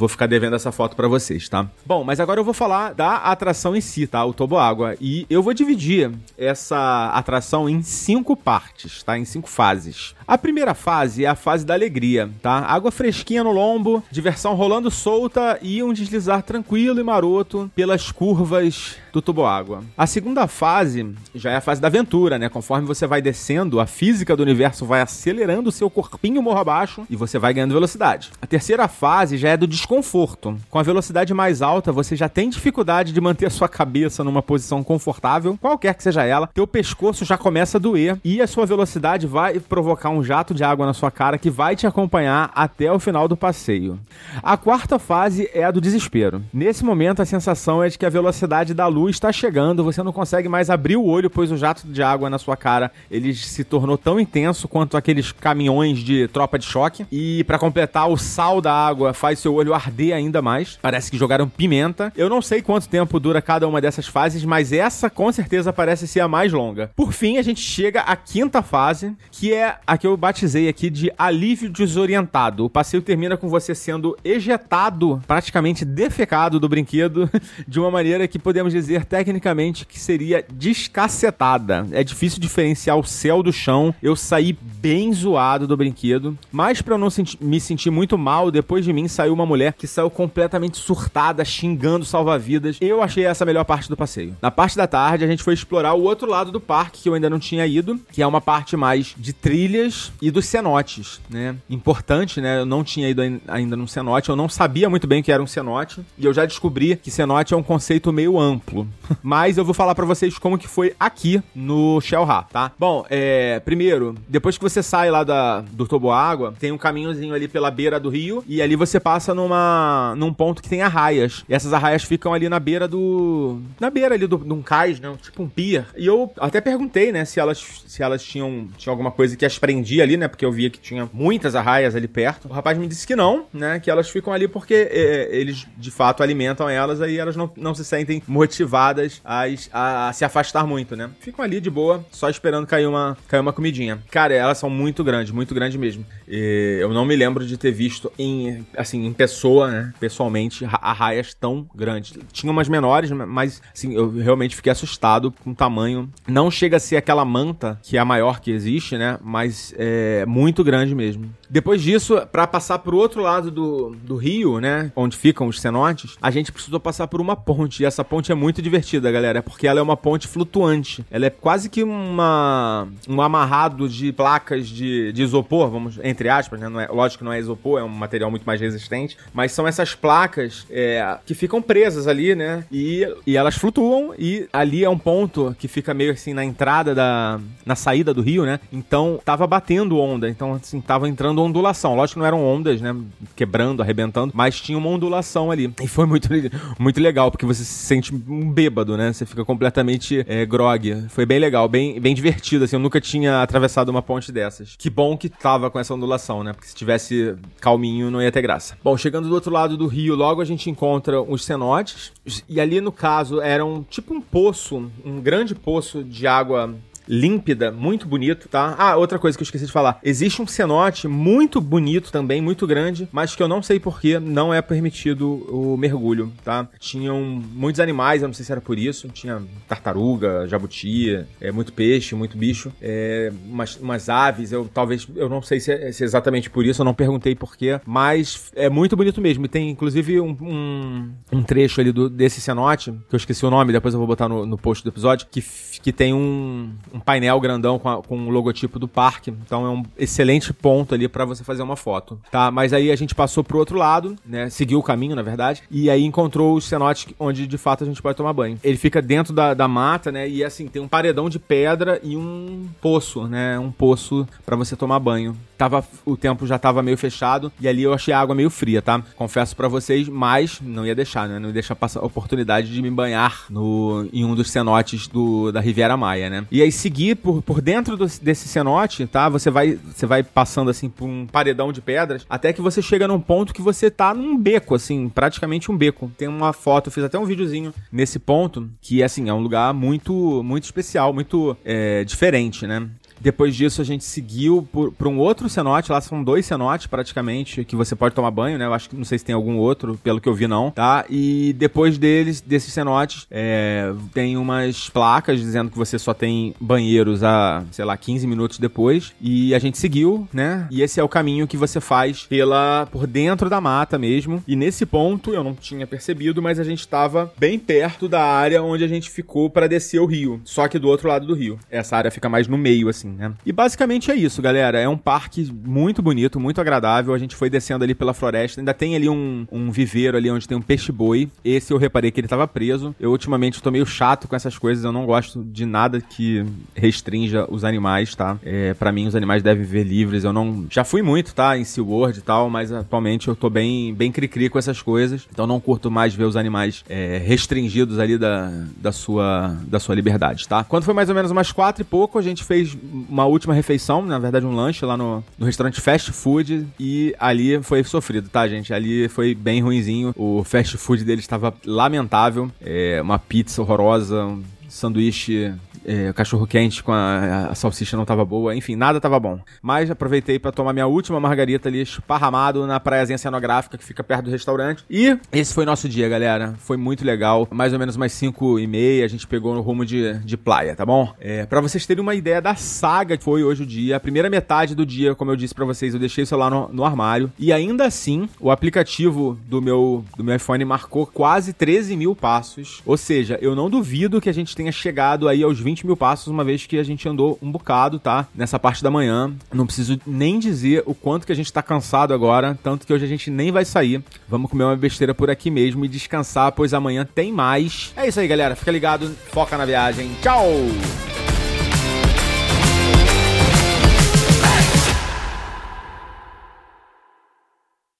Vou 0.00 0.08
ficar 0.08 0.26
devendo 0.26 0.56
essa 0.56 0.72
foto 0.72 0.96
para 0.96 1.06
vocês, 1.06 1.46
tá? 1.46 1.68
Bom, 1.84 2.02
mas 2.02 2.20
agora 2.20 2.40
eu 2.40 2.44
vou 2.44 2.54
falar 2.54 2.94
da 2.94 3.16
atração 3.16 3.76
em 3.76 3.82
si, 3.82 4.06
tá? 4.06 4.24
O 4.24 4.32
toboágua. 4.32 4.96
E 4.98 5.26
eu 5.28 5.42
vou 5.42 5.52
dividir 5.52 6.10
essa 6.38 7.10
atração 7.12 7.68
em 7.68 7.82
cinco 7.82 8.34
partes, 8.34 9.02
tá? 9.02 9.18
Em 9.18 9.26
cinco 9.26 9.46
fases. 9.46 10.14
A 10.26 10.38
primeira 10.38 10.72
fase 10.72 11.26
é 11.26 11.28
a 11.28 11.34
fase 11.34 11.66
da 11.66 11.74
alegria, 11.74 12.30
tá? 12.40 12.60
Água 12.60 12.90
fresquinha 12.90 13.44
no 13.44 13.52
lombo, 13.52 14.02
diversão 14.10 14.54
rolando 14.54 14.90
solta 14.90 15.58
e 15.60 15.82
um 15.82 15.92
deslizar 15.92 16.42
tranquilo 16.44 16.98
e 16.98 17.04
maroto 17.04 17.70
pelas 17.74 18.10
curvas 18.10 18.96
do 19.12 19.22
toboágua. 19.22 19.82
A 19.96 20.06
segunda 20.06 20.46
fase 20.46 21.14
já 21.34 21.50
é 21.50 21.56
a 21.56 21.60
fase 21.60 21.80
da 21.80 21.88
aventura, 21.88 22.38
né? 22.38 22.48
Conforme 22.48 22.86
você 22.86 23.06
vai 23.06 23.20
descendo, 23.22 23.80
a 23.80 23.86
física 23.86 24.36
do 24.36 24.42
universo 24.42 24.84
vai 24.84 25.00
acelerando 25.00 25.68
o 25.68 25.72
seu 25.72 25.88
corpinho 25.90 26.42
morro 26.42 26.58
abaixo 26.58 27.06
e 27.08 27.16
você 27.16 27.38
vai 27.38 27.54
ganhando 27.54 27.74
velocidade. 27.74 28.30
A 28.40 28.46
terceira 28.46 28.88
fase 28.88 29.36
já 29.36 29.50
é 29.50 29.56
do 29.56 29.66
desconforto. 29.66 30.56
Com 30.68 30.78
a 30.78 30.82
velocidade 30.82 31.32
mais 31.34 31.62
alta, 31.62 31.92
você 31.92 32.16
já 32.16 32.28
tem 32.28 32.48
dificuldade 32.48 33.12
de 33.12 33.20
manter 33.20 33.46
a 33.46 33.50
sua 33.50 33.68
cabeça 33.68 34.22
numa 34.22 34.42
posição 34.42 34.82
confortável, 34.82 35.58
qualquer 35.60 35.94
que 35.94 36.02
seja 36.02 36.24
ela. 36.24 36.46
Teu 36.48 36.66
pescoço 36.66 37.24
já 37.24 37.36
começa 37.36 37.78
a 37.78 37.80
doer 37.80 38.18
e 38.24 38.40
a 38.40 38.46
sua 38.46 38.66
velocidade 38.66 39.26
vai 39.26 39.58
provocar 39.58 40.10
um 40.10 40.22
jato 40.22 40.54
de 40.54 40.64
água 40.64 40.86
na 40.86 40.94
sua 40.94 41.10
cara 41.10 41.38
que 41.38 41.50
vai 41.50 41.76
te 41.76 41.86
acompanhar 41.86 42.50
até 42.54 42.92
o 42.92 42.98
final 42.98 43.26
do 43.26 43.36
passeio. 43.36 43.98
A 44.42 44.56
quarta 44.56 44.98
fase 44.98 45.50
é 45.52 45.64
a 45.64 45.70
do 45.70 45.80
desespero. 45.80 46.42
Nesse 46.52 46.84
momento, 46.84 47.22
a 47.22 47.26
sensação 47.26 47.82
é 47.82 47.88
de 47.88 47.98
que 47.98 48.06
a 48.06 48.10
velocidade 48.10 48.74
da 48.74 48.86
luz 48.86 48.99
está 49.08 49.32
chegando, 49.32 49.84
você 49.84 50.02
não 50.02 50.12
consegue 50.12 50.48
mais 50.48 50.68
abrir 50.70 50.96
o 50.96 51.04
olho, 51.04 51.30
pois 51.30 51.50
o 51.50 51.56
jato 51.56 51.86
de 51.86 52.02
água 52.02 52.28
na 52.28 52.38
sua 52.38 52.56
cara 52.56 52.90
ele 53.10 53.34
se 53.34 53.64
tornou 53.64 53.96
tão 53.96 54.18
intenso 54.18 54.68
quanto 54.68 54.96
aqueles 54.96 55.32
caminhões 55.32 55.98
de 55.98 56.28
tropa 56.28 56.58
de 56.58 56.66
choque. 56.66 57.06
E 57.10 57.44
para 57.44 57.58
completar, 57.58 58.08
o 58.08 58.16
sal 58.16 58.60
da 58.60 58.72
água 58.72 59.14
faz 59.14 59.38
seu 59.38 59.54
olho 59.54 59.74
arder 59.74 60.14
ainda 60.14 60.42
mais. 60.42 60.78
Parece 60.82 61.10
que 61.10 61.18
jogaram 61.18 61.48
pimenta. 61.48 62.12
Eu 62.16 62.28
não 62.28 62.42
sei 62.42 62.62
quanto 62.62 62.88
tempo 62.88 63.20
dura 63.20 63.40
cada 63.40 63.66
uma 63.68 63.80
dessas 63.80 64.06
fases, 64.06 64.44
mas 64.44 64.72
essa 64.72 65.08
com 65.08 65.30
certeza 65.30 65.72
parece 65.72 66.06
ser 66.06 66.20
a 66.20 66.28
mais 66.28 66.52
longa. 66.52 66.90
Por 66.96 67.12
fim, 67.12 67.38
a 67.38 67.42
gente 67.42 67.60
chega 67.60 68.00
à 68.00 68.16
quinta 68.16 68.62
fase, 68.62 69.14
que 69.30 69.52
é 69.52 69.76
a 69.86 69.96
que 69.96 70.06
eu 70.06 70.16
batizei 70.16 70.68
aqui 70.68 70.90
de 70.90 71.12
alívio 71.16 71.70
desorientado. 71.70 72.64
O 72.64 72.70
passeio 72.70 73.02
termina 73.02 73.36
com 73.36 73.48
você 73.48 73.74
sendo 73.74 74.16
ejetado, 74.24 75.22
praticamente 75.26 75.84
defecado 75.84 76.58
do 76.58 76.68
brinquedo, 76.68 77.30
de 77.66 77.78
uma 77.78 77.90
maneira 77.90 78.26
que 78.26 78.38
podemos 78.38 78.72
dizer 78.72 78.89
tecnicamente 78.98 79.86
que 79.86 79.98
seria 79.98 80.44
descacetada. 80.52 81.86
É 81.92 82.02
difícil 82.02 82.40
diferenciar 82.40 82.98
o 82.98 83.04
céu 83.04 83.42
do 83.42 83.52
chão. 83.52 83.94
Eu 84.02 84.16
saí 84.16 84.56
bem 84.80 85.12
zoado 85.12 85.66
do 85.66 85.76
brinquedo, 85.76 86.36
mas 86.50 86.82
para 86.82 86.98
não 86.98 87.08
me 87.40 87.60
sentir 87.60 87.90
muito 87.90 88.16
mal, 88.16 88.50
depois 88.50 88.84
de 88.84 88.92
mim 88.92 89.06
saiu 89.06 89.32
uma 89.32 89.46
mulher 89.46 89.74
que 89.74 89.86
saiu 89.86 90.10
completamente 90.10 90.78
surtada, 90.78 91.44
xingando 91.44 92.04
salva-vidas. 92.04 92.78
Eu 92.80 93.02
achei 93.02 93.24
essa 93.24 93.44
a 93.44 93.46
melhor 93.46 93.64
parte 93.64 93.88
do 93.88 93.96
passeio. 93.96 94.36
Na 94.40 94.50
parte 94.50 94.76
da 94.76 94.86
tarde, 94.86 95.24
a 95.24 95.28
gente 95.28 95.42
foi 95.42 95.54
explorar 95.54 95.94
o 95.94 96.02
outro 96.02 96.28
lado 96.28 96.50
do 96.50 96.60
parque, 96.60 97.02
que 97.02 97.08
eu 97.08 97.14
ainda 97.14 97.30
não 97.30 97.38
tinha 97.38 97.66
ido, 97.66 98.00
que 98.10 98.22
é 98.22 98.26
uma 98.26 98.40
parte 98.40 98.76
mais 98.76 99.14
de 99.16 99.32
trilhas 99.32 100.12
e 100.20 100.30
dos 100.30 100.46
cenotes, 100.46 101.20
né? 101.28 101.54
Importante, 101.68 102.40
né? 102.40 102.60
Eu 102.60 102.66
não 102.66 102.82
tinha 102.82 103.08
ido 103.08 103.22
ainda 103.48 103.76
num 103.76 103.86
cenote, 103.86 104.28
eu 104.28 104.36
não 104.36 104.48
sabia 104.48 104.88
muito 104.88 105.06
bem 105.06 105.20
o 105.20 105.24
que 105.24 105.32
era 105.32 105.42
um 105.42 105.46
cenote, 105.46 106.00
e 106.18 106.24
eu 106.24 106.32
já 106.32 106.44
descobri 106.44 106.96
que 106.96 107.10
cenote 107.10 107.54
é 107.54 107.56
um 107.56 107.62
conceito 107.62 108.12
meio 108.12 108.38
amplo. 108.38 108.79
Mas 109.22 109.56
eu 109.58 109.64
vou 109.64 109.74
falar 109.74 109.94
para 109.94 110.04
vocês 110.04 110.38
como 110.38 110.58
que 110.58 110.68
foi 110.68 110.94
aqui 110.98 111.42
no 111.54 112.00
Shell 112.00 112.24
Ha, 112.24 112.42
tá? 112.44 112.72
Bom, 112.78 113.04
é, 113.08 113.60
primeiro, 113.60 114.14
depois 114.28 114.56
que 114.56 114.62
você 114.62 114.82
sai 114.82 115.10
lá 115.10 115.24
da, 115.24 115.60
do 115.60 115.86
toboágua, 115.86 116.54
tem 116.58 116.72
um 116.72 116.78
caminhozinho 116.78 117.34
ali 117.34 117.48
pela 117.48 117.70
beira 117.70 117.98
do 118.00 118.08
rio, 118.08 118.44
e 118.46 118.60
ali 118.60 118.76
você 118.76 118.98
passa 118.98 119.34
numa, 119.34 120.14
num 120.16 120.32
ponto 120.32 120.62
que 120.62 120.68
tem 120.68 120.82
arraias. 120.82 121.44
E 121.48 121.54
essas 121.54 121.72
arraias 121.72 122.02
ficam 122.02 122.32
ali 122.34 122.48
na 122.48 122.58
beira 122.58 122.88
do... 122.88 123.60
na 123.78 123.90
beira 123.90 124.14
ali 124.14 124.26
do, 124.26 124.38
de 124.38 124.52
um 124.52 124.62
cais, 124.62 125.00
né? 125.00 125.12
Tipo 125.22 125.42
um 125.42 125.48
pier. 125.48 125.86
E 125.96 126.06
eu 126.06 126.32
até 126.38 126.60
perguntei, 126.60 127.12
né, 127.12 127.24
se 127.24 127.40
elas, 127.40 127.84
se 127.86 128.02
elas 128.02 128.22
tinham, 128.22 128.68
tinham 128.76 128.92
alguma 128.92 129.10
coisa 129.10 129.36
que 129.36 129.44
as 129.44 129.58
prendia 129.58 130.02
ali, 130.02 130.16
né? 130.16 130.28
Porque 130.28 130.44
eu 130.44 130.52
via 130.52 130.70
que 130.70 130.80
tinha 130.80 131.08
muitas 131.12 131.54
arraias 131.54 131.94
ali 131.94 132.08
perto. 132.08 132.48
O 132.48 132.52
rapaz 132.52 132.76
me 132.78 132.86
disse 132.86 133.06
que 133.06 133.14
não, 133.14 133.46
né? 133.52 133.78
Que 133.78 133.90
elas 133.90 134.08
ficam 134.08 134.32
ali 134.32 134.48
porque 134.48 134.88
é, 134.90 135.28
eles 135.30 135.66
de 135.76 135.90
fato 135.90 136.22
alimentam 136.22 136.68
elas, 136.68 137.00
aí 137.00 137.18
elas 137.18 137.36
não, 137.36 137.50
não 137.56 137.74
se 137.74 137.84
sentem 137.84 138.22
motivadas 138.26 138.69
motivadas 138.70 139.20
a, 139.24 139.42
a, 139.72 140.08
a, 140.08 140.12
se 140.12 140.24
afastar 140.24 140.66
muito, 140.66 140.94
né? 140.94 141.10
Ficam 141.20 141.44
ali 141.44 141.60
de 141.60 141.68
boa, 141.68 142.04
só 142.12 142.30
esperando 142.30 142.66
cair 142.66 142.86
uma, 142.86 143.16
cair 143.26 143.40
uma 143.40 143.52
comidinha. 143.52 143.98
Cara, 144.10 144.32
elas 144.32 144.58
são 144.58 144.70
muito 144.70 145.02
grandes, 145.02 145.32
muito 145.32 145.54
grandes 145.54 145.78
mesmo. 145.78 146.06
E 146.28 146.78
eu 146.80 146.90
não 146.90 147.04
me 147.04 147.16
lembro 147.16 147.44
de 147.44 147.56
ter 147.56 147.72
visto 147.72 148.12
em, 148.18 148.64
assim, 148.76 149.04
em 149.04 149.12
pessoa, 149.12 149.70
né? 149.70 149.92
Pessoalmente, 149.98 150.64
arraias 150.64 151.34
tão 151.34 151.66
grandes. 151.74 152.16
Tinha 152.32 152.52
umas 152.52 152.68
menores, 152.68 153.10
mas, 153.10 153.60
assim, 153.74 153.94
eu 153.94 154.10
realmente 154.10 154.54
fiquei 154.54 154.70
assustado 154.70 155.32
com 155.42 155.50
o 155.50 155.54
tamanho. 155.54 156.08
Não 156.28 156.50
chega 156.50 156.76
a 156.76 156.80
ser 156.80 156.96
aquela 156.96 157.24
manta, 157.24 157.78
que 157.82 157.96
é 157.96 158.00
a 158.00 158.04
maior 158.04 158.40
que 158.40 158.50
existe, 158.50 158.96
né? 158.96 159.18
Mas 159.22 159.74
é 159.76 160.24
muito 160.26 160.62
grande 160.62 160.94
mesmo. 160.94 161.34
Depois 161.48 161.82
disso, 161.82 162.20
para 162.30 162.46
passar 162.46 162.78
pro 162.78 162.96
outro 162.96 163.22
lado 163.22 163.50
do, 163.50 163.96
do 164.04 164.16
rio, 164.16 164.60
né? 164.60 164.92
Onde 164.94 165.16
ficam 165.16 165.48
os 165.48 165.60
cenotes, 165.60 166.16
a 166.22 166.30
gente 166.30 166.52
precisou 166.52 166.78
passar 166.78 167.08
por 167.08 167.20
uma 167.20 167.34
ponte. 167.34 167.82
E 167.82 167.86
essa 167.86 168.04
ponte 168.04 168.30
é 168.30 168.34
muito 168.34 168.59
divertida, 168.60 169.10
galera, 169.10 169.42
porque 169.42 169.66
ela 169.66 169.80
é 169.80 169.82
uma 169.82 169.96
ponte 169.96 170.26
flutuante. 170.26 171.04
Ela 171.10 171.26
é 171.26 171.30
quase 171.30 171.68
que 171.68 171.82
uma 171.82 172.88
um 173.08 173.20
amarrado 173.20 173.88
de 173.88 174.12
placas 174.12 174.68
de, 174.68 175.12
de 175.12 175.22
isopor, 175.22 175.70
vamos, 175.70 175.98
entre 176.02 176.28
aspas, 176.28 176.60
né? 176.60 176.68
Não 176.68 176.80
é, 176.80 176.86
lógico 176.88 177.18
que 177.18 177.24
não 177.24 177.32
é 177.32 177.38
isopor, 177.38 177.80
é 177.80 177.84
um 177.84 177.88
material 177.88 178.30
muito 178.30 178.44
mais 178.44 178.60
resistente. 178.60 179.16
Mas 179.32 179.52
são 179.52 179.66
essas 179.66 179.94
placas 179.94 180.66
é, 180.70 181.18
que 181.24 181.34
ficam 181.34 181.60
presas 181.60 182.06
ali, 182.06 182.34
né? 182.34 182.64
E, 182.70 183.06
e 183.26 183.36
elas 183.36 183.56
flutuam. 183.56 184.14
E 184.18 184.48
ali 184.52 184.84
é 184.84 184.90
um 184.90 184.98
ponto 184.98 185.54
que 185.58 185.68
fica 185.68 185.94
meio 185.94 186.12
assim 186.12 186.34
na 186.34 186.44
entrada 186.44 186.94
da. 186.94 187.40
na 187.64 187.74
saída 187.74 188.12
do 188.12 188.22
rio, 188.22 188.44
né? 188.44 188.60
Então 188.72 189.20
tava 189.24 189.46
batendo 189.46 189.98
onda. 189.98 190.28
Então, 190.28 190.54
assim, 190.54 190.80
tava 190.80 191.08
entrando 191.08 191.42
ondulação. 191.42 191.94
Lógico 191.94 192.14
que 192.14 192.18
não 192.20 192.26
eram 192.26 192.44
ondas, 192.44 192.80
né? 192.80 192.94
Quebrando, 193.36 193.82
arrebentando, 193.82 194.32
mas 194.34 194.60
tinha 194.60 194.78
uma 194.78 194.88
ondulação 194.88 195.50
ali. 195.50 195.72
E 195.80 195.86
foi 195.86 196.06
muito, 196.06 196.28
muito 196.78 197.00
legal, 197.00 197.30
porque 197.30 197.46
você 197.46 197.64
se 197.64 197.86
sente 197.86 198.12
bêbado, 198.50 198.96
né? 198.96 199.12
Você 199.12 199.24
fica 199.24 199.44
completamente 199.44 200.24
é, 200.28 200.44
grog. 200.44 201.06
Foi 201.08 201.24
bem 201.24 201.38
legal, 201.38 201.68
bem, 201.68 202.00
bem 202.00 202.14
divertido, 202.14 202.64
assim. 202.64 202.76
Eu 202.76 202.80
nunca 202.80 203.00
tinha 203.00 203.42
atravessado 203.42 203.88
uma 203.88 204.02
ponte 204.02 204.32
dessas. 204.32 204.74
Que 204.76 204.90
bom 204.90 205.16
que 205.16 205.28
tava 205.28 205.70
com 205.70 205.78
essa 205.78 205.94
ondulação, 205.94 206.42
né? 206.42 206.52
Porque 206.52 206.68
se 206.68 206.74
tivesse 206.74 207.34
calminho, 207.60 208.10
não 208.10 208.20
ia 208.20 208.32
ter 208.32 208.42
graça. 208.42 208.76
Bom, 208.82 208.96
chegando 208.96 209.28
do 209.28 209.34
outro 209.34 209.52
lado 209.52 209.76
do 209.76 209.86
rio, 209.86 210.14
logo 210.14 210.40
a 210.40 210.44
gente 210.44 210.68
encontra 210.68 211.22
os 211.22 211.44
cenotes. 211.44 212.12
E 212.48 212.60
ali, 212.60 212.80
no 212.80 212.92
caso, 212.92 213.40
era 213.40 213.64
um 213.64 213.82
tipo 213.82 214.12
um 214.12 214.20
poço, 214.20 214.90
um 215.04 215.20
grande 215.20 215.54
poço 215.54 216.02
de 216.02 216.26
água 216.26 216.74
límpida, 217.10 217.72
muito 217.72 218.06
bonito, 218.06 218.48
tá? 218.48 218.76
Ah, 218.78 218.96
outra 218.96 219.18
coisa 219.18 219.36
que 219.36 219.42
eu 219.42 219.44
esqueci 219.44 219.66
de 219.66 219.72
falar. 219.72 219.98
Existe 220.04 220.40
um 220.40 220.46
cenote 220.46 221.08
muito 221.08 221.60
bonito 221.60 222.12
também, 222.12 222.40
muito 222.40 222.66
grande, 222.68 223.08
mas 223.10 223.34
que 223.34 223.42
eu 223.42 223.48
não 223.48 223.60
sei 223.60 223.80
porquê 223.80 224.20
não 224.20 224.54
é 224.54 224.62
permitido 224.62 225.28
o 225.50 225.76
mergulho, 225.76 226.32
tá? 226.44 226.68
Tinham 226.78 227.20
muitos 227.20 227.80
animais, 227.80 228.22
eu 228.22 228.28
não 228.28 228.34
sei 228.34 228.44
se 228.44 228.52
era 228.52 228.60
por 228.60 228.78
isso. 228.78 229.08
Tinha 229.08 229.42
tartaruga, 229.66 230.46
jabuti, 230.46 231.26
é, 231.40 231.50
muito 231.50 231.72
peixe, 231.72 232.14
muito 232.14 232.38
bicho, 232.38 232.72
é, 232.80 233.32
umas, 233.44 233.76
umas 233.76 234.08
aves, 234.08 234.52
eu 234.52 234.70
talvez, 234.72 235.08
eu 235.16 235.28
não 235.28 235.42
sei 235.42 235.58
se 235.58 235.72
é, 235.72 235.90
se 235.90 236.04
é 236.04 236.06
exatamente 236.06 236.48
por 236.48 236.64
isso, 236.64 236.80
eu 236.80 236.84
não 236.84 236.94
perguntei 236.94 237.34
porquê, 237.34 237.80
mas 237.84 238.52
é 238.54 238.68
muito 238.68 238.96
bonito 238.96 239.20
mesmo. 239.20 239.48
Tem 239.48 239.68
inclusive 239.68 240.20
um, 240.20 240.36
um, 240.40 241.10
um 241.32 241.42
trecho 241.42 241.80
ali 241.80 241.90
do, 241.90 242.08
desse 242.08 242.40
cenote, 242.40 242.92
que 243.08 243.14
eu 243.14 243.16
esqueci 243.16 243.44
o 243.44 243.50
nome, 243.50 243.72
depois 243.72 243.94
eu 243.94 243.98
vou 243.98 244.06
botar 244.06 244.28
no, 244.28 244.46
no 244.46 244.56
post 244.56 244.84
do 244.84 244.90
episódio, 244.90 245.26
que, 245.30 245.40
que 245.82 245.92
tem 245.92 246.12
um, 246.12 246.70
um 246.92 247.00
painel 247.00 247.40
grandão 247.40 247.78
com, 247.78 247.88
a, 247.88 248.02
com 248.02 248.26
o 248.26 248.30
logotipo 248.30 248.78
do 248.78 248.88
parque. 248.88 249.30
Então 249.30 249.66
é 249.66 249.70
um 249.70 249.82
excelente 249.98 250.52
ponto 250.52 250.94
ali 250.94 251.08
para 251.08 251.24
você 251.24 251.42
fazer 251.44 251.62
uma 251.62 251.76
foto, 251.76 252.18
tá? 252.30 252.50
Mas 252.50 252.72
aí 252.72 252.90
a 252.90 252.96
gente 252.96 253.14
passou 253.14 253.42
pro 253.42 253.58
outro 253.58 253.78
lado, 253.78 254.16
né? 254.24 254.50
Seguiu 254.50 254.78
o 254.78 254.82
caminho, 254.82 255.16
na 255.16 255.22
verdade, 255.22 255.62
e 255.70 255.90
aí 255.90 256.04
encontrou 256.04 256.56
os 256.56 256.64
cenotes 256.64 257.06
onde 257.18 257.46
de 257.46 257.58
fato 257.58 257.84
a 257.84 257.86
gente 257.86 258.00
pode 258.00 258.16
tomar 258.16 258.32
banho. 258.32 258.58
Ele 258.62 258.76
fica 258.76 259.00
dentro 259.00 259.32
da, 259.32 259.54
da 259.54 259.68
mata, 259.68 260.12
né? 260.12 260.28
E 260.28 260.44
assim, 260.44 260.68
tem 260.68 260.80
um 260.80 260.88
paredão 260.88 261.28
de 261.28 261.38
pedra 261.38 262.00
e 262.02 262.16
um 262.16 262.68
poço, 262.80 263.26
né? 263.26 263.58
Um 263.58 263.70
poço 263.70 264.26
para 264.44 264.56
você 264.56 264.76
tomar 264.76 264.98
banho. 264.98 265.36
Tava, 265.56 265.84
o 266.06 266.16
tempo 266.16 266.46
já 266.46 266.58
tava 266.58 266.82
meio 266.82 266.96
fechado 266.96 267.52
e 267.60 267.68
ali 267.68 267.82
eu 267.82 267.92
achei 267.92 268.14
a 268.14 268.20
água 268.20 268.34
meio 268.34 268.48
fria, 268.48 268.80
tá? 268.80 269.02
Confesso 269.14 269.54
para 269.54 269.68
vocês, 269.68 270.08
mas 270.08 270.60
não 270.60 270.86
ia 270.86 270.94
deixar, 270.94 271.28
né? 271.28 271.38
Não 271.38 271.48
ia 271.48 271.52
deixar 271.52 271.74
passar 271.74 272.00
a 272.00 272.06
oportunidade 272.06 272.72
de 272.72 272.80
me 272.80 272.90
banhar 272.90 273.44
no, 273.50 274.08
em 274.12 274.24
um 274.24 274.34
dos 274.34 274.50
cenotes 274.50 275.06
do, 275.06 275.52
da 275.52 275.60
Riviera 275.70 275.96
Maia, 275.96 276.28
né? 276.28 276.46
E 276.50 276.62
aí, 276.62 276.70
se 276.70 276.90
seguir 276.90 277.14
por, 277.14 277.40
por 277.40 277.60
dentro 277.60 277.96
do, 277.96 278.06
desse 278.20 278.48
cenote, 278.48 279.06
tá? 279.06 279.28
Você 279.28 279.48
vai, 279.48 279.78
você 279.94 280.06
vai 280.06 280.24
passando 280.24 280.70
assim 280.70 280.88
por 280.88 281.06
um 281.06 281.24
paredão 281.24 281.72
de 281.72 281.80
pedras 281.80 282.26
até 282.28 282.52
que 282.52 282.60
você 282.60 282.82
chega 282.82 283.06
num 283.06 283.20
ponto 283.20 283.54
que 283.54 283.62
você 283.62 283.88
tá 283.88 284.12
num 284.12 284.36
beco, 284.36 284.74
assim, 284.74 285.08
praticamente 285.08 285.70
um 285.70 285.76
beco. 285.76 286.10
Tem 286.18 286.26
uma 286.26 286.52
foto, 286.52 286.88
eu 286.88 286.92
fiz 286.92 287.04
até 287.04 287.16
um 287.16 287.24
videozinho 287.24 287.72
nesse 287.92 288.18
ponto, 288.18 288.68
que 288.80 289.04
assim, 289.04 289.28
é 289.28 289.32
um 289.32 289.40
lugar 289.40 289.72
muito, 289.72 290.42
muito 290.42 290.64
especial, 290.64 291.12
muito 291.12 291.56
é, 291.64 292.02
diferente, 292.02 292.66
né? 292.66 292.88
Depois 293.20 293.54
disso, 293.54 293.82
a 293.82 293.84
gente 293.84 294.04
seguiu 294.04 294.66
por, 294.72 295.06
um 295.06 295.18
outro 295.18 295.48
cenote. 295.48 295.92
Lá 295.92 296.00
são 296.00 296.22
dois 296.22 296.46
cenotes, 296.46 296.86
praticamente, 296.86 297.64
que 297.64 297.76
você 297.76 297.94
pode 297.94 298.14
tomar 298.14 298.30
banho, 298.30 298.58
né? 298.58 298.66
Eu 298.66 298.74
acho 298.74 298.88
que 298.88 298.96
não 298.96 299.04
sei 299.04 299.18
se 299.18 299.24
tem 299.24 299.34
algum 299.34 299.56
outro, 299.56 299.98
pelo 300.02 300.20
que 300.20 300.28
eu 300.28 300.34
vi, 300.34 300.46
não, 300.46 300.70
tá? 300.70 301.04
E 301.08 301.54
depois 301.58 301.98
deles, 301.98 302.40
desses 302.40 302.72
cenotes, 302.72 303.26
é, 303.30 303.92
tem 304.14 304.36
umas 304.36 304.88
placas 304.88 305.40
dizendo 305.40 305.70
que 305.70 305.78
você 305.78 305.98
só 305.98 306.14
tem 306.14 306.54
banheiros 306.60 307.22
a, 307.22 307.64
sei 307.70 307.84
lá, 307.84 307.96
15 307.96 308.26
minutos 308.26 308.58
depois. 308.58 309.12
E 309.20 309.54
a 309.54 309.58
gente 309.58 309.78
seguiu, 309.78 310.28
né? 310.32 310.66
E 310.70 310.82
esse 310.82 310.98
é 310.98 311.02
o 311.02 311.08
caminho 311.08 311.46
que 311.46 311.56
você 311.56 311.80
faz 311.80 312.22
pela 312.22 312.88
por 312.90 313.06
dentro 313.06 313.50
da 313.50 313.60
mata 313.60 313.98
mesmo. 313.98 314.42
E 314.46 314.56
nesse 314.56 314.86
ponto, 314.86 315.32
eu 315.32 315.44
não 315.44 315.54
tinha 315.54 315.86
percebido, 315.86 316.40
mas 316.40 316.58
a 316.58 316.64
gente 316.64 316.80
estava 316.80 317.32
bem 317.38 317.58
perto 317.58 318.08
da 318.08 318.22
área 318.22 318.62
onde 318.62 318.84
a 318.84 318.88
gente 318.88 319.10
ficou 319.10 319.50
para 319.50 319.68
descer 319.68 320.00
o 320.00 320.06
rio. 320.06 320.40
Só 320.44 320.68
que 320.68 320.78
do 320.78 320.88
outro 320.88 321.08
lado 321.08 321.26
do 321.26 321.34
rio. 321.34 321.58
Essa 321.70 321.96
área 321.96 322.10
fica 322.10 322.28
mais 322.28 322.48
no 322.48 322.56
meio, 322.56 322.88
assim 323.10 323.16
né? 323.16 323.32
E 323.44 323.52
basicamente 323.52 324.10
é 324.10 324.14
isso, 324.14 324.40
galera. 324.40 324.78
É 324.78 324.88
um 324.88 324.96
parque 324.96 325.50
muito 325.52 326.02
bonito, 326.02 326.38
muito 326.38 326.60
agradável. 326.60 327.14
A 327.14 327.18
gente 327.18 327.34
foi 327.34 327.50
descendo 327.50 327.84
ali 327.84 327.94
pela 327.94 328.14
floresta. 328.14 328.60
Ainda 328.60 328.74
tem 328.74 328.94
ali 328.94 329.08
um, 329.08 329.46
um 329.50 329.70
viveiro 329.70 330.16
ali 330.16 330.30
onde 330.30 330.46
tem 330.46 330.56
um 330.56 330.62
peixe-boi. 330.62 331.28
Esse 331.44 331.72
eu 331.72 331.78
reparei 331.78 332.10
que 332.10 332.20
ele 332.20 332.28
tava 332.28 332.46
preso. 332.46 332.94
Eu 333.00 333.10
ultimamente 333.10 333.62
tô 333.62 333.70
meio 333.70 333.86
chato 333.86 334.28
com 334.28 334.36
essas 334.36 334.56
coisas. 334.58 334.84
Eu 334.84 334.92
não 334.92 335.06
gosto 335.06 335.42
de 335.42 335.66
nada 335.66 336.00
que 336.00 336.44
restrinja 336.74 337.46
os 337.50 337.64
animais, 337.64 338.14
tá? 338.14 338.38
É, 338.42 338.74
para 338.74 338.92
mim, 338.92 339.06
os 339.06 339.14
animais 339.14 339.42
devem 339.42 339.64
viver 339.64 339.84
livres. 339.84 340.24
Eu 340.24 340.32
não. 340.32 340.66
Já 340.70 340.84
fui 340.84 341.02
muito, 341.02 341.34
tá? 341.34 341.56
Em 341.56 341.64
SeaWorld 341.64 342.18
e 342.18 342.22
tal, 342.22 342.48
mas 342.50 342.72
atualmente 342.72 343.28
eu 343.28 343.36
tô 343.36 343.50
bem, 343.50 343.94
bem 343.94 344.12
cri-cri 344.12 344.48
com 344.48 344.58
essas 344.58 344.82
coisas. 344.82 345.26
Então 345.32 345.46
não 345.46 345.60
curto 345.60 345.90
mais 345.90 346.14
ver 346.14 346.24
os 346.24 346.36
animais 346.36 346.84
é, 346.88 347.18
restringidos 347.18 347.98
ali 347.98 348.18
da, 348.18 348.50
da, 348.76 348.92
sua, 348.92 349.56
da 349.66 349.80
sua 349.80 349.94
liberdade, 349.94 350.46
tá? 350.46 350.64
Quando 350.64 350.84
foi 350.84 350.94
mais 350.94 351.08
ou 351.08 351.14
menos 351.14 351.30
umas 351.30 351.52
quatro 351.52 351.82
e 351.82 351.84
pouco, 351.84 352.18
a 352.18 352.22
gente 352.22 352.44
fez 352.44 352.76
uma 353.08 353.24
última 353.24 353.54
refeição, 353.54 354.04
na 354.04 354.18
verdade 354.18 354.46
um 354.46 354.54
lanche 354.54 354.84
lá 354.84 354.96
no, 354.96 355.22
no 355.38 355.46
restaurante 355.46 355.80
fast 355.80 356.12
food 356.12 356.66
e 356.78 357.14
ali 357.18 357.62
foi 357.62 357.82
sofrido, 357.84 358.28
tá, 358.28 358.46
gente? 358.48 358.72
Ali 358.72 359.08
foi 359.08 359.34
bem 359.34 359.62
ruinzinho. 359.62 360.12
O 360.16 360.42
fast 360.44 360.76
food 360.76 361.04
dele 361.04 361.20
estava 361.20 361.54
lamentável. 361.64 362.50
É, 362.60 363.00
uma 363.02 363.18
pizza 363.18 363.62
horrorosa, 363.62 364.36
sanduíche 364.70 365.52
é, 365.84 366.12
cachorro 366.12 366.46
quente 366.46 366.82
com 366.82 366.92
a, 366.92 367.48
a, 367.50 367.54
salsicha 367.54 367.96
não 367.96 368.04
tava 368.04 368.24
boa, 368.24 368.54
enfim, 368.54 368.76
nada 368.76 369.00
tava 369.00 369.18
bom. 369.18 369.40
Mas 369.60 369.90
aproveitei 369.90 370.38
para 370.38 370.52
tomar 370.52 370.72
minha 370.72 370.86
última 370.86 371.18
margarita 371.18 371.68
ali, 371.68 371.82
esparramado 371.82 372.66
na 372.66 372.78
praiazinha 372.78 373.18
cenográfica 373.18 373.76
que 373.76 373.84
fica 373.84 374.04
perto 374.04 374.26
do 374.26 374.30
restaurante. 374.30 374.84
E 374.88 375.18
esse 375.32 375.52
foi 375.52 375.64
nosso 375.64 375.88
dia, 375.88 376.08
galera. 376.08 376.54
Foi 376.58 376.76
muito 376.76 377.04
legal. 377.04 377.48
Mais 377.50 377.72
ou 377.72 377.78
menos 377.78 377.96
umas 377.96 378.12
5 378.12 378.58
e 378.58 378.66
meia 378.66 379.04
a 379.04 379.08
gente 379.08 379.26
pegou 379.26 379.54
no 379.54 379.60
rumo 379.60 379.84
de, 379.84 380.14
de 380.18 380.36
praia, 380.36 380.74
tá 380.74 380.86
bom? 380.86 381.12
É, 381.20 381.46
para 381.46 381.60
vocês 381.60 381.86
terem 381.86 382.02
uma 382.02 382.14
ideia 382.14 382.40
da 382.40 382.54
saga 382.54 383.16
que 383.16 383.24
foi 383.24 383.42
hoje 383.42 383.62
o 383.62 383.66
dia, 383.66 383.96
a 383.96 384.00
primeira 384.00 384.30
metade 384.30 384.74
do 384.74 384.86
dia, 384.86 385.14
como 385.14 385.30
eu 385.30 385.36
disse 385.36 385.54
para 385.54 385.64
vocês, 385.64 385.94
eu 385.94 386.00
deixei 386.00 386.24
o 386.24 386.26
celular 386.26 386.50
no, 386.50 386.68
no 386.68 386.84
armário. 386.84 387.32
E 387.38 387.52
ainda 387.52 387.84
assim, 387.84 388.28
o 388.38 388.50
aplicativo 388.50 389.38
do 389.46 389.60
meu, 389.60 390.04
do 390.16 390.22
meu 390.22 390.36
iPhone 390.36 390.64
marcou 390.64 391.06
quase 391.06 391.52
13 391.52 391.96
mil 391.96 392.14
passos. 392.14 392.82
Ou 392.84 392.96
seja, 392.96 393.38
eu 393.40 393.56
não 393.56 393.70
duvido 393.70 394.20
que 394.20 394.28
a 394.28 394.34
gente 394.34 394.54
tenha 394.60 394.72
chegado 394.72 395.26
aí 395.26 395.42
aos 395.42 395.58
20 395.58 395.86
mil 395.86 395.96
passos, 395.96 396.26
uma 396.26 396.44
vez 396.44 396.66
que 396.66 396.78
a 396.78 396.82
gente 396.82 397.08
andou 397.08 397.38
um 397.40 397.50
bocado, 397.50 397.98
tá? 397.98 398.26
Nessa 398.34 398.58
parte 398.58 398.82
da 398.82 398.90
manhã. 398.90 399.32
Não 399.52 399.64
preciso 399.64 399.98
nem 400.06 400.38
dizer 400.38 400.82
o 400.84 400.94
quanto 400.94 401.26
que 401.26 401.32
a 401.32 401.34
gente 401.34 401.50
tá 401.50 401.62
cansado 401.62 402.12
agora, 402.12 402.58
tanto 402.62 402.86
que 402.86 402.92
hoje 402.92 403.04
a 403.04 403.08
gente 403.08 403.30
nem 403.30 403.50
vai 403.50 403.64
sair. 403.64 404.02
Vamos 404.28 404.50
comer 404.50 404.64
uma 404.64 404.76
besteira 404.76 405.14
por 405.14 405.30
aqui 405.30 405.50
mesmo 405.50 405.84
e 405.84 405.88
descansar, 405.88 406.52
pois 406.52 406.74
amanhã 406.74 407.06
tem 407.06 407.32
mais. 407.32 407.92
É 407.96 408.06
isso 408.06 408.20
aí, 408.20 408.28
galera. 408.28 408.54
Fica 408.54 408.70
ligado, 408.70 409.10
foca 409.32 409.56
na 409.56 409.64
viagem. 409.64 410.10
Tchau! 410.20 410.46